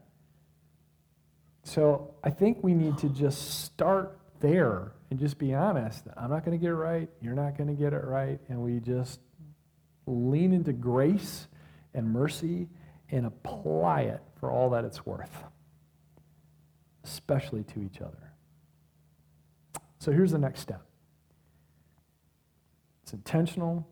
So 1.64 2.14
I 2.24 2.30
think 2.30 2.62
we 2.62 2.74
need 2.74 2.98
to 3.00 3.10
just 3.10 3.64
start 3.64 4.20
there 4.40 4.92
and 5.10 5.20
just 5.20 5.38
be 5.38 5.54
honest. 5.54 6.04
I'm 6.18 6.30
not 6.30 6.44
going 6.44 6.58
to 6.58 6.62
get 6.62 6.72
it 6.72 6.76
right. 6.76 7.10
You're 7.22 7.34
not 7.34 7.58
going 7.58 7.68
to 7.68 7.74
get 7.74 7.94
it 7.94 8.04
right. 8.04 8.40
And 8.50 8.60
we 8.60 8.80
just 8.80 9.20
lean 10.08 10.54
into 10.54 10.74
grace 10.74 11.48
and 11.94 12.12
mercy 12.12 12.68
and 13.12 13.26
apply 13.26 14.02
it 14.02 14.22
for 14.40 14.52
all 14.52 14.70
that 14.72 14.84
it's 14.84 15.06
worth, 15.06 15.44
especially 17.04 17.64
to 17.64 17.84
each 17.84 18.02
other. 18.02 18.34
So 20.00 20.12
here's 20.12 20.32
the 20.32 20.40
next 20.40 20.62
step 20.62 20.82
it's 23.04 23.14
intentional, 23.14 23.88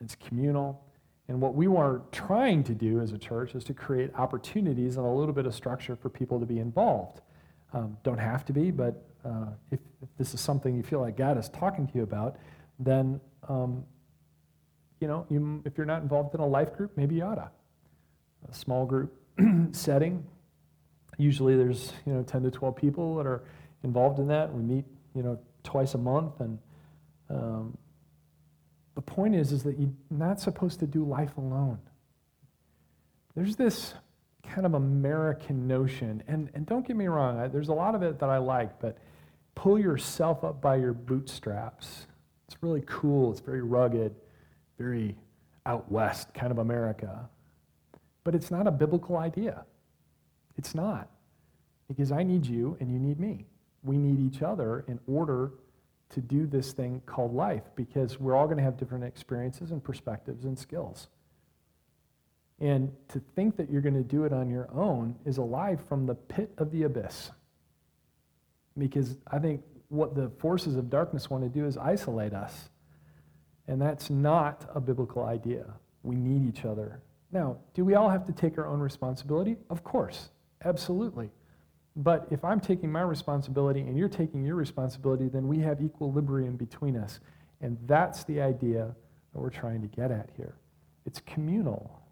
it's 0.00 0.14
communal, 0.14 0.84
and 1.28 1.40
what 1.40 1.54
we 1.54 1.66
are 1.66 2.02
trying 2.12 2.64
to 2.64 2.74
do 2.74 3.00
as 3.00 3.12
a 3.12 3.18
church 3.18 3.54
is 3.54 3.64
to 3.64 3.74
create 3.74 4.10
opportunities 4.16 4.96
and 4.96 5.06
a 5.06 5.08
little 5.08 5.32
bit 5.32 5.46
of 5.46 5.54
structure 5.54 5.94
for 5.96 6.08
people 6.08 6.40
to 6.40 6.46
be 6.46 6.58
involved. 6.58 7.20
Um, 7.72 7.96
don't 8.02 8.18
have 8.18 8.44
to 8.46 8.52
be, 8.52 8.70
but 8.70 9.06
uh, 9.24 9.46
if, 9.70 9.78
if, 10.02 10.08
this 10.18 10.34
is 10.34 10.40
something 10.40 10.74
you 10.74 10.82
feel 10.82 11.00
like 11.00 11.16
God 11.16 11.38
is 11.38 11.48
talking 11.48 11.86
to 11.86 11.94
you 11.94 12.02
about, 12.02 12.36
then 12.80 13.20
um, 13.48 13.84
you 15.00 15.08
know, 15.08 15.26
you, 15.30 15.62
if 15.64 15.76
you're 15.76 15.86
not 15.86 16.02
involved 16.02 16.34
in 16.34 16.40
a 16.40 16.46
life 16.46 16.76
group, 16.76 16.92
maybe 16.96 17.16
you 17.16 17.24
oughta. 17.24 17.50
A 18.50 18.54
small 18.54 18.86
group 18.86 19.14
setting. 19.72 20.24
Usually 21.18 21.56
there's 21.56 21.92
you 22.06 22.12
know 22.12 22.22
10 22.22 22.42
to 22.44 22.50
12 22.50 22.76
people 22.76 23.16
that 23.16 23.26
are 23.26 23.42
involved 23.82 24.18
in 24.18 24.28
that. 24.28 24.52
We 24.52 24.62
meet 24.62 24.84
you 25.14 25.22
know 25.22 25.38
twice 25.62 25.94
a 25.94 25.98
month, 25.98 26.40
and 26.40 26.58
um, 27.28 27.76
the 28.94 29.02
point 29.02 29.34
is, 29.34 29.52
is 29.52 29.62
that 29.62 29.78
you're 29.78 29.92
not 30.10 30.40
supposed 30.40 30.80
to 30.80 30.86
do 30.86 31.04
life 31.04 31.36
alone. 31.36 31.78
There's 33.34 33.56
this 33.56 33.94
kind 34.42 34.66
of 34.66 34.74
American 34.74 35.68
notion, 35.68 36.22
and, 36.26 36.50
and 36.54 36.66
don't 36.66 36.86
get 36.86 36.96
me 36.96 37.06
wrong, 37.06 37.38
I, 37.38 37.48
there's 37.48 37.68
a 37.68 37.72
lot 37.72 37.94
of 37.94 38.02
it 38.02 38.18
that 38.18 38.28
I 38.28 38.38
like, 38.38 38.80
but 38.80 38.98
pull 39.54 39.78
yourself 39.78 40.42
up 40.42 40.60
by 40.60 40.76
your 40.76 40.92
bootstraps. 40.92 42.06
It's 42.48 42.60
really 42.62 42.82
cool, 42.86 43.30
it's 43.30 43.40
very 43.40 43.62
rugged, 43.62 44.14
very 44.80 45.14
out 45.66 45.90
west 45.92 46.32
kind 46.32 46.50
of 46.50 46.58
America. 46.58 47.28
But 48.24 48.34
it's 48.34 48.50
not 48.50 48.66
a 48.66 48.70
biblical 48.70 49.18
idea. 49.18 49.64
It's 50.56 50.74
not. 50.74 51.08
Because 51.86 52.12
I 52.12 52.22
need 52.22 52.46
you 52.46 52.76
and 52.80 52.90
you 52.90 52.98
need 52.98 53.20
me. 53.20 53.44
We 53.82 53.98
need 53.98 54.20
each 54.20 54.42
other 54.42 54.84
in 54.88 54.98
order 55.06 55.52
to 56.10 56.20
do 56.20 56.46
this 56.46 56.72
thing 56.72 57.02
called 57.06 57.34
life 57.34 57.62
because 57.76 58.18
we're 58.18 58.34
all 58.34 58.46
going 58.46 58.56
to 58.56 58.62
have 58.62 58.76
different 58.76 59.04
experiences 59.04 59.70
and 59.70 59.82
perspectives 59.82 60.44
and 60.44 60.58
skills. 60.58 61.08
And 62.58 62.92
to 63.08 63.20
think 63.34 63.56
that 63.56 63.70
you're 63.70 63.80
going 63.80 63.94
to 63.94 64.02
do 64.02 64.24
it 64.24 64.32
on 64.32 64.50
your 64.50 64.68
own 64.72 65.16
is 65.24 65.38
a 65.38 65.42
lie 65.42 65.76
from 65.76 66.06
the 66.06 66.14
pit 66.14 66.52
of 66.58 66.70
the 66.70 66.82
abyss. 66.84 67.30
Because 68.76 69.16
I 69.26 69.38
think 69.38 69.62
what 69.88 70.14
the 70.14 70.30
forces 70.38 70.76
of 70.76 70.90
darkness 70.90 71.30
want 71.30 71.42
to 71.44 71.48
do 71.48 71.66
is 71.66 71.76
isolate 71.76 72.32
us. 72.32 72.70
And 73.70 73.80
that's 73.80 74.10
not 74.10 74.68
a 74.74 74.80
biblical 74.80 75.24
idea. 75.24 75.64
We 76.02 76.16
need 76.16 76.48
each 76.48 76.64
other. 76.64 77.00
Now, 77.30 77.58
do 77.72 77.84
we 77.84 77.94
all 77.94 78.10
have 78.10 78.26
to 78.26 78.32
take 78.32 78.58
our 78.58 78.66
own 78.66 78.80
responsibility? 78.80 79.58
Of 79.70 79.84
course, 79.84 80.30
absolutely. 80.64 81.30
But 81.94 82.26
if 82.32 82.44
I'm 82.44 82.58
taking 82.58 82.90
my 82.90 83.02
responsibility 83.02 83.82
and 83.82 83.96
you're 83.96 84.08
taking 84.08 84.44
your 84.44 84.56
responsibility, 84.56 85.28
then 85.28 85.46
we 85.46 85.60
have 85.60 85.80
equilibrium 85.80 86.56
between 86.56 86.96
us. 86.96 87.20
And 87.60 87.78
that's 87.86 88.24
the 88.24 88.40
idea 88.40 88.92
that 89.32 89.40
we're 89.40 89.50
trying 89.50 89.82
to 89.82 89.88
get 89.88 90.10
at 90.10 90.30
here. 90.36 90.56
It's 91.06 91.20
communal. 91.20 92.02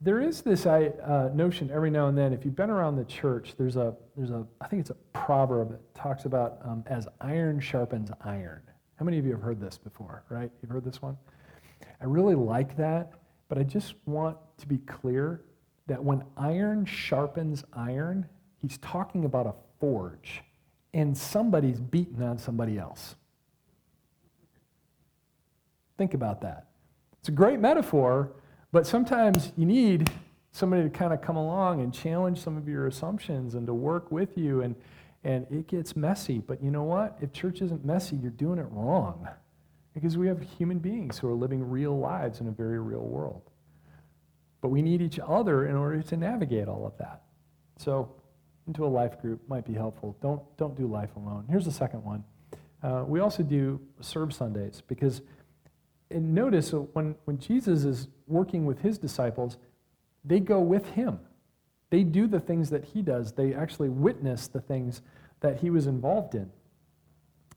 There 0.00 0.22
is 0.22 0.40
this 0.40 0.64
uh, 0.64 1.30
notion 1.34 1.70
every 1.70 1.90
now 1.90 2.08
and 2.08 2.16
then, 2.16 2.32
if 2.32 2.46
you've 2.46 2.56
been 2.56 2.70
around 2.70 2.96
the 2.96 3.04
church, 3.04 3.52
there's 3.58 3.76
a, 3.76 3.94
there's 4.16 4.30
a 4.30 4.46
I 4.62 4.68
think 4.68 4.80
it's 4.80 4.90
a 4.90 4.96
proverb 5.12 5.72
that 5.72 5.94
talks 5.94 6.24
about 6.24 6.58
um, 6.64 6.84
as 6.86 7.06
iron 7.20 7.60
sharpens 7.60 8.10
iron. 8.22 8.62
How 8.96 9.04
many 9.04 9.18
of 9.18 9.26
you 9.26 9.32
have 9.32 9.42
heard 9.42 9.60
this 9.60 9.76
before, 9.76 10.22
right? 10.28 10.50
You've 10.62 10.70
heard 10.70 10.84
this 10.84 11.02
one? 11.02 11.16
I 12.00 12.04
really 12.04 12.34
like 12.34 12.76
that, 12.76 13.12
but 13.48 13.58
I 13.58 13.62
just 13.62 13.94
want 14.06 14.36
to 14.58 14.66
be 14.66 14.78
clear 14.78 15.42
that 15.86 16.02
when 16.02 16.24
iron 16.36 16.84
sharpens 16.86 17.64
iron, 17.72 18.26
he's 18.62 18.78
talking 18.78 19.24
about 19.24 19.46
a 19.46 19.54
forge, 19.80 20.42
and 20.92 21.16
somebody's 21.16 21.80
beating 21.80 22.22
on 22.22 22.38
somebody 22.38 22.78
else. 22.78 23.16
Think 25.98 26.14
about 26.14 26.40
that. 26.42 26.68
It's 27.18 27.28
a 27.28 27.32
great 27.32 27.60
metaphor, 27.60 28.32
but 28.72 28.86
sometimes 28.86 29.52
you 29.56 29.66
need 29.66 30.10
somebody 30.52 30.84
to 30.84 30.90
kind 30.90 31.12
of 31.12 31.20
come 31.20 31.36
along 31.36 31.80
and 31.80 31.92
challenge 31.92 32.40
some 32.40 32.56
of 32.56 32.68
your 32.68 32.86
assumptions 32.86 33.54
and 33.54 33.66
to 33.66 33.74
work 33.74 34.12
with 34.12 34.38
you, 34.38 34.62
and, 34.62 34.76
and 35.24 35.46
it 35.50 35.66
gets 35.66 35.96
messy. 35.96 36.38
But 36.38 36.62
you 36.62 36.70
know 36.70 36.82
what? 36.84 37.16
If 37.20 37.32
church 37.32 37.62
isn't 37.62 37.84
messy, 37.84 38.16
you're 38.16 38.30
doing 38.30 38.58
it 38.58 38.66
wrong 38.70 39.28
because 39.94 40.18
we 40.18 40.26
have 40.28 40.40
human 40.42 40.78
beings 40.78 41.18
who 41.18 41.28
are 41.28 41.34
living 41.34 41.68
real 41.68 41.98
lives 41.98 42.40
in 42.40 42.48
a 42.48 42.50
very 42.50 42.78
real 42.78 43.04
world. 43.04 43.50
But 44.60 44.68
we 44.68 44.82
need 44.82 45.02
each 45.02 45.18
other 45.18 45.66
in 45.66 45.76
order 45.76 46.02
to 46.02 46.16
navigate 46.16 46.68
all 46.68 46.86
of 46.86 46.96
that. 46.98 47.22
So 47.78 48.14
into 48.66 48.84
a 48.84 48.88
life 48.88 49.20
group 49.20 49.40
might 49.48 49.64
be 49.64 49.74
helpful. 49.74 50.16
Don't, 50.22 50.42
don't 50.56 50.76
do 50.76 50.86
life 50.86 51.10
alone. 51.16 51.46
Here's 51.50 51.64
the 51.64 51.72
second 51.72 52.04
one. 52.04 52.24
Uh, 52.82 53.04
we 53.06 53.20
also 53.20 53.42
do 53.42 53.80
serve 54.00 54.32
Sundays 54.32 54.82
because 54.86 55.22
and 56.10 56.34
notice 56.34 56.72
when, 56.72 57.16
when 57.24 57.38
Jesus 57.38 57.84
is 57.84 58.08
working 58.26 58.66
with 58.66 58.80
his 58.80 58.98
disciples, 58.98 59.56
they 60.24 60.40
go 60.40 60.60
with 60.60 60.90
him. 60.90 61.18
They 61.94 62.02
do 62.02 62.26
the 62.26 62.40
things 62.40 62.70
that 62.70 62.84
he 62.84 63.02
does. 63.02 63.30
They 63.30 63.54
actually 63.54 63.88
witness 63.88 64.48
the 64.48 64.60
things 64.60 65.00
that 65.38 65.60
he 65.60 65.70
was 65.70 65.86
involved 65.86 66.34
in. 66.34 66.50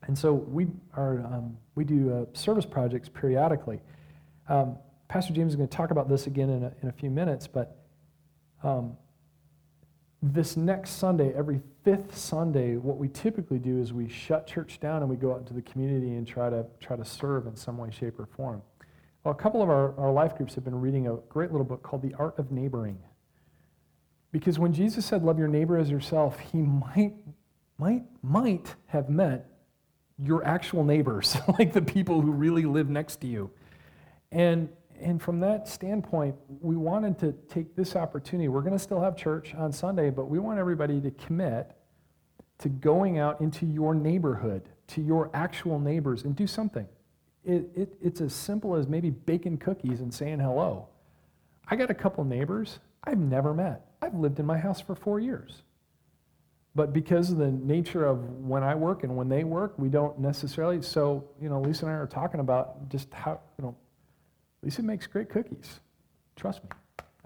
And 0.02 0.16
so 0.16 0.32
we, 0.32 0.68
are, 0.96 1.26
um, 1.26 1.56
we 1.74 1.82
do 1.82 2.14
uh, 2.14 2.38
service 2.38 2.64
projects 2.64 3.08
periodically. 3.08 3.80
Um, 4.48 4.76
Pastor 5.08 5.32
James 5.32 5.54
is 5.54 5.56
going 5.56 5.68
to 5.68 5.76
talk 5.76 5.90
about 5.90 6.08
this 6.08 6.28
again 6.28 6.50
in 6.50 6.62
a, 6.62 6.72
in 6.82 6.88
a 6.88 6.92
few 6.92 7.10
minutes, 7.10 7.48
but 7.48 7.78
um, 8.62 8.96
this 10.22 10.56
next 10.56 10.90
Sunday, 10.90 11.34
every 11.34 11.60
fifth 11.82 12.16
Sunday, 12.16 12.76
what 12.76 12.96
we 12.96 13.08
typically 13.08 13.58
do 13.58 13.82
is 13.82 13.92
we 13.92 14.08
shut 14.08 14.46
church 14.46 14.78
down 14.78 15.02
and 15.02 15.10
we 15.10 15.16
go 15.16 15.32
out 15.32 15.40
into 15.40 15.52
the 15.52 15.62
community 15.62 16.14
and 16.14 16.28
try 16.28 16.48
to 16.48 16.64
try 16.78 16.94
to 16.94 17.04
serve 17.04 17.48
in 17.48 17.56
some 17.56 17.76
way, 17.76 17.90
shape, 17.90 18.20
or 18.20 18.26
form. 18.36 18.62
Well, 19.24 19.34
a 19.34 19.36
couple 19.36 19.64
of 19.64 19.68
our, 19.68 19.98
our 19.98 20.12
life 20.12 20.36
groups 20.36 20.54
have 20.54 20.62
been 20.62 20.80
reading 20.80 21.08
a 21.08 21.16
great 21.28 21.50
little 21.50 21.66
book 21.66 21.82
called 21.82 22.02
The 22.02 22.14
Art 22.14 22.38
of 22.38 22.52
Neighboring. 22.52 22.98
Because 24.32 24.58
when 24.58 24.72
Jesus 24.72 25.06
said, 25.06 25.22
Love 25.22 25.38
your 25.38 25.48
neighbor 25.48 25.78
as 25.78 25.90
yourself, 25.90 26.38
he 26.38 26.58
might, 26.58 27.14
might, 27.78 28.04
might 28.22 28.74
have 28.86 29.08
meant 29.08 29.42
your 30.18 30.44
actual 30.44 30.84
neighbors, 30.84 31.36
like 31.58 31.72
the 31.72 31.82
people 31.82 32.20
who 32.20 32.32
really 32.32 32.64
live 32.64 32.88
next 32.88 33.20
to 33.22 33.26
you. 33.26 33.50
And 34.30 34.68
and 35.00 35.22
from 35.22 35.40
that 35.40 35.68
standpoint, 35.68 36.34
we 36.60 36.76
wanted 36.76 37.18
to 37.20 37.32
take 37.48 37.76
this 37.76 37.94
opportunity. 37.94 38.48
We're 38.48 38.62
going 38.62 38.72
to 38.72 38.78
still 38.78 39.00
have 39.00 39.16
church 39.16 39.54
on 39.54 39.72
Sunday, 39.72 40.10
but 40.10 40.26
we 40.28 40.38
want 40.38 40.58
everybody 40.58 41.00
to 41.00 41.10
commit 41.12 41.72
to 42.58 42.68
going 42.68 43.18
out 43.18 43.40
into 43.40 43.64
your 43.64 43.94
neighborhood, 43.94 44.68
to 44.88 45.00
your 45.00 45.30
actual 45.32 45.78
neighbors, 45.78 46.24
and 46.24 46.34
do 46.34 46.46
something. 46.46 46.86
It, 47.44 47.70
it, 47.76 47.96
it's 48.02 48.20
as 48.20 48.34
simple 48.34 48.74
as 48.74 48.88
maybe 48.88 49.10
baking 49.10 49.58
cookies 49.58 50.00
and 50.00 50.12
saying 50.12 50.40
hello. 50.40 50.88
I 51.68 51.76
got 51.76 51.90
a 51.90 51.94
couple 51.94 52.24
neighbors 52.24 52.80
I've 53.04 53.18
never 53.18 53.54
met. 53.54 53.86
I've 54.02 54.14
lived 54.14 54.38
in 54.38 54.46
my 54.46 54.58
house 54.58 54.80
for 54.80 54.94
four 54.94 55.20
years. 55.20 55.62
But 56.74 56.92
because 56.92 57.30
of 57.30 57.38
the 57.38 57.50
nature 57.50 58.04
of 58.04 58.22
when 58.40 58.62
I 58.62 58.74
work 58.74 59.02
and 59.02 59.16
when 59.16 59.28
they 59.28 59.42
work, 59.42 59.74
we 59.78 59.88
don't 59.88 60.18
necessarily. 60.20 60.80
So, 60.82 61.24
you 61.40 61.48
know, 61.48 61.60
Lisa 61.60 61.86
and 61.86 61.94
I 61.94 61.98
are 61.98 62.06
talking 62.06 62.40
about 62.40 62.88
just 62.88 63.12
how, 63.12 63.40
you 63.58 63.64
know, 63.64 63.76
Lisa 64.62 64.82
makes 64.82 65.06
great 65.06 65.28
cookies. 65.28 65.80
Trust 66.36 66.62
me, 66.62 66.70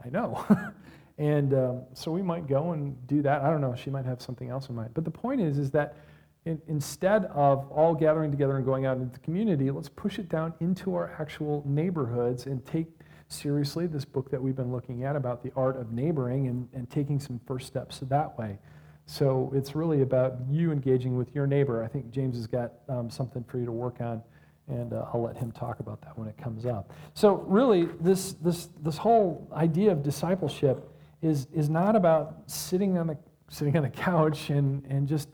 I 0.03 0.09
know. 0.09 0.45
and 1.19 1.53
um, 1.53 1.83
so 1.93 2.11
we 2.11 2.23
might 2.23 2.47
go 2.47 2.73
and 2.73 3.07
do 3.07 3.21
that. 3.23 3.43
I 3.43 3.51
don't 3.51 3.61
know. 3.61 3.75
She 3.75 3.91
might 3.91 4.07
have 4.07 4.23
something 4.23 4.49
else 4.49 4.69
in 4.69 4.75
mind. 4.75 4.91
But 4.95 5.05
the 5.05 5.11
point 5.11 5.41
is, 5.41 5.59
is 5.59 5.71
that 5.73 5.97
in, 6.45 6.61
instead 6.67 7.27
of 7.27 7.71
all 7.71 7.95
gathering 7.95 8.31
together 8.31 8.57
and 8.57 8.65
going 8.65 8.87
out 8.87 8.97
into 8.97 9.13
the 9.13 9.21
community, 9.21 9.71
let's 9.71 9.89
push 9.89 10.19
it 10.19 10.29
down 10.29 10.55
into 10.61 10.95
our 10.95 11.15
actual 11.19 11.63
neighborhoods 11.67 12.47
and 12.47 12.65
take 12.65 12.87
seriously 13.33 13.87
this 13.87 14.05
book 14.05 14.31
that 14.31 14.43
we've 14.43 14.57
been 14.57 14.73
looking 14.73 15.05
at 15.05 15.17
about 15.17 15.43
the 15.43 15.53
art 15.57 15.77
of 15.77 15.93
neighboring 15.93 16.49
and, 16.49 16.69
and 16.73 16.91
taking 16.91 17.19
some 17.19 17.41
first 17.47 17.67
steps 17.67 18.01
that 18.01 18.39
way. 18.39 18.59
So 19.07 19.51
it's 19.55 19.75
really 19.75 20.03
about 20.03 20.35
you 20.49 20.71
engaging 20.71 21.17
with 21.17 21.35
your 21.35 21.47
neighbor. 21.47 21.83
I 21.83 21.89
think 21.89 22.11
James 22.11 22.37
has 22.37 22.47
got 22.47 22.73
um, 22.89 23.11
something 23.11 23.43
for 23.45 23.59
you 23.59 23.67
to 23.67 23.73
work 23.73 24.01
on 24.01 24.23
and 24.69 24.93
uh, 24.93 25.07
I'll 25.13 25.23
let 25.23 25.37
him 25.37 25.53
talk 25.53 25.81
about 25.81 26.01
that 26.03 26.17
when 26.19 26.29
it 26.29 26.37
comes 26.37 26.67
up. 26.67 26.93
So 27.15 27.45
really, 27.47 27.89
this 28.01 28.35
this 28.35 28.69
this 28.81 28.97
whole 28.97 29.49
idea 29.53 29.91
of 29.93 30.03
discipleship 30.03 30.89
is 31.21 31.47
is 31.53 31.69
not 31.69 31.97
about 31.97 32.43
sitting 32.47 32.97
on 32.99 33.07
the 33.07 33.19
sitting 33.49 33.77
on 33.77 33.83
the 33.83 33.91
couch 33.91 34.51
and 34.51 34.85
and 34.87 35.09
just 35.09 35.29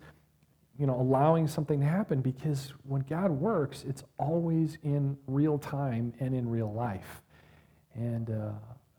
you 0.79 0.87
know 0.87 0.99
allowing 0.99 1.47
something 1.47 1.81
to 1.81 1.87
happen 1.87 2.21
because 2.21 2.73
when 2.85 3.03
God 3.03 3.31
works, 3.31 3.85
it's 3.87 4.03
always 4.19 4.79
in 4.83 5.17
real 5.27 5.59
time 5.59 6.13
and 6.21 6.35
in 6.35 6.49
real 6.49 6.73
life. 6.73 7.23
And 7.99 8.31
uh, 8.31 8.53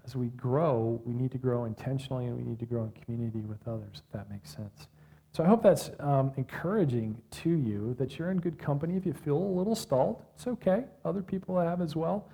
as 0.06 0.16
we 0.16 0.28
grow, 0.28 1.02
we 1.06 1.14
need 1.14 1.32
to 1.32 1.38
grow 1.38 1.66
intentionally 1.66 2.26
and 2.26 2.36
we 2.36 2.44
need 2.44 2.60
to 2.60 2.66
grow 2.66 2.84
in 2.84 2.92
community 2.92 3.42
with 3.42 3.66
others. 3.68 4.04
If 4.06 4.12
that 4.12 4.30
makes 4.30 4.54
sense. 4.54 4.88
So 5.32 5.44
I 5.44 5.48
hope 5.48 5.64
that's 5.64 5.92
um, 6.00 6.32
encouraging 6.38 7.22
to 7.32 7.50
you 7.50 7.96
that 8.00 8.18
you're 8.18 8.32
in 8.32 8.40
good 8.40 8.58
company. 8.58 8.98
If 8.98 9.06
you 9.06 9.14
feel 9.14 9.38
a 9.38 9.54
little 9.60 9.76
stalled, 9.76 10.24
it's 10.36 10.48
okay. 10.48 10.86
Other 11.06 11.22
people 11.22 11.60
have 11.60 11.82
as 11.82 11.96
well. 11.96 12.28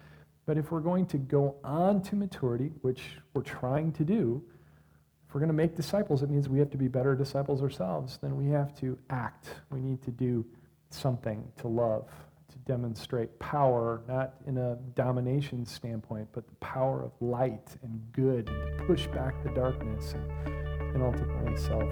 But 0.45 0.58
if 0.58 0.71
we're 0.71 0.80
going 0.80 1.06
to 1.08 1.17
go 1.17 1.56
on 1.63 2.01
to 2.04 2.15
maturity, 2.15 2.71
which 2.82 3.01
we're 3.34 3.41
trying 3.41 3.91
to 3.93 4.04
do, 4.04 4.43
if 5.28 5.34
we're 5.34 5.39
going 5.39 5.49
to 5.49 5.54
make 5.54 5.75
disciples, 5.75 6.23
it 6.23 6.30
means 6.30 6.47
we 6.47 6.60
have 6.60 6.69
to 6.71 6.78
be 6.78 6.88
better 6.88 7.15
disciples 7.15 7.62
ourselves. 7.62 8.17
Then 8.21 8.38
we 8.38 8.49
have 8.51 8.78
to 8.80 8.97
act. 9.10 9.47
We 9.71 9.82
need 9.82 10.01
to 10.04 10.12
do 10.12 10.45
something 10.89 11.43
to 11.58 11.67
love, 11.67 12.10
demonstrate 12.65 13.38
power, 13.39 14.01
not 14.08 14.36
in 14.47 14.58
a 14.58 14.75
domination 14.95 15.65
standpoint, 15.65 16.28
but 16.34 16.47
the 16.47 16.56
power 16.56 17.04
of 17.04 17.12
light 17.21 17.75
and 17.84 18.01
good, 18.12 18.49
and 18.49 18.80
to 18.80 18.86
push 18.86 19.08
back 19.08 19.41
the 19.43 19.49
darkness 19.51 20.13
and, 20.13 20.95
and 20.95 21.04
ultimately 21.04 21.56
self 21.58 21.84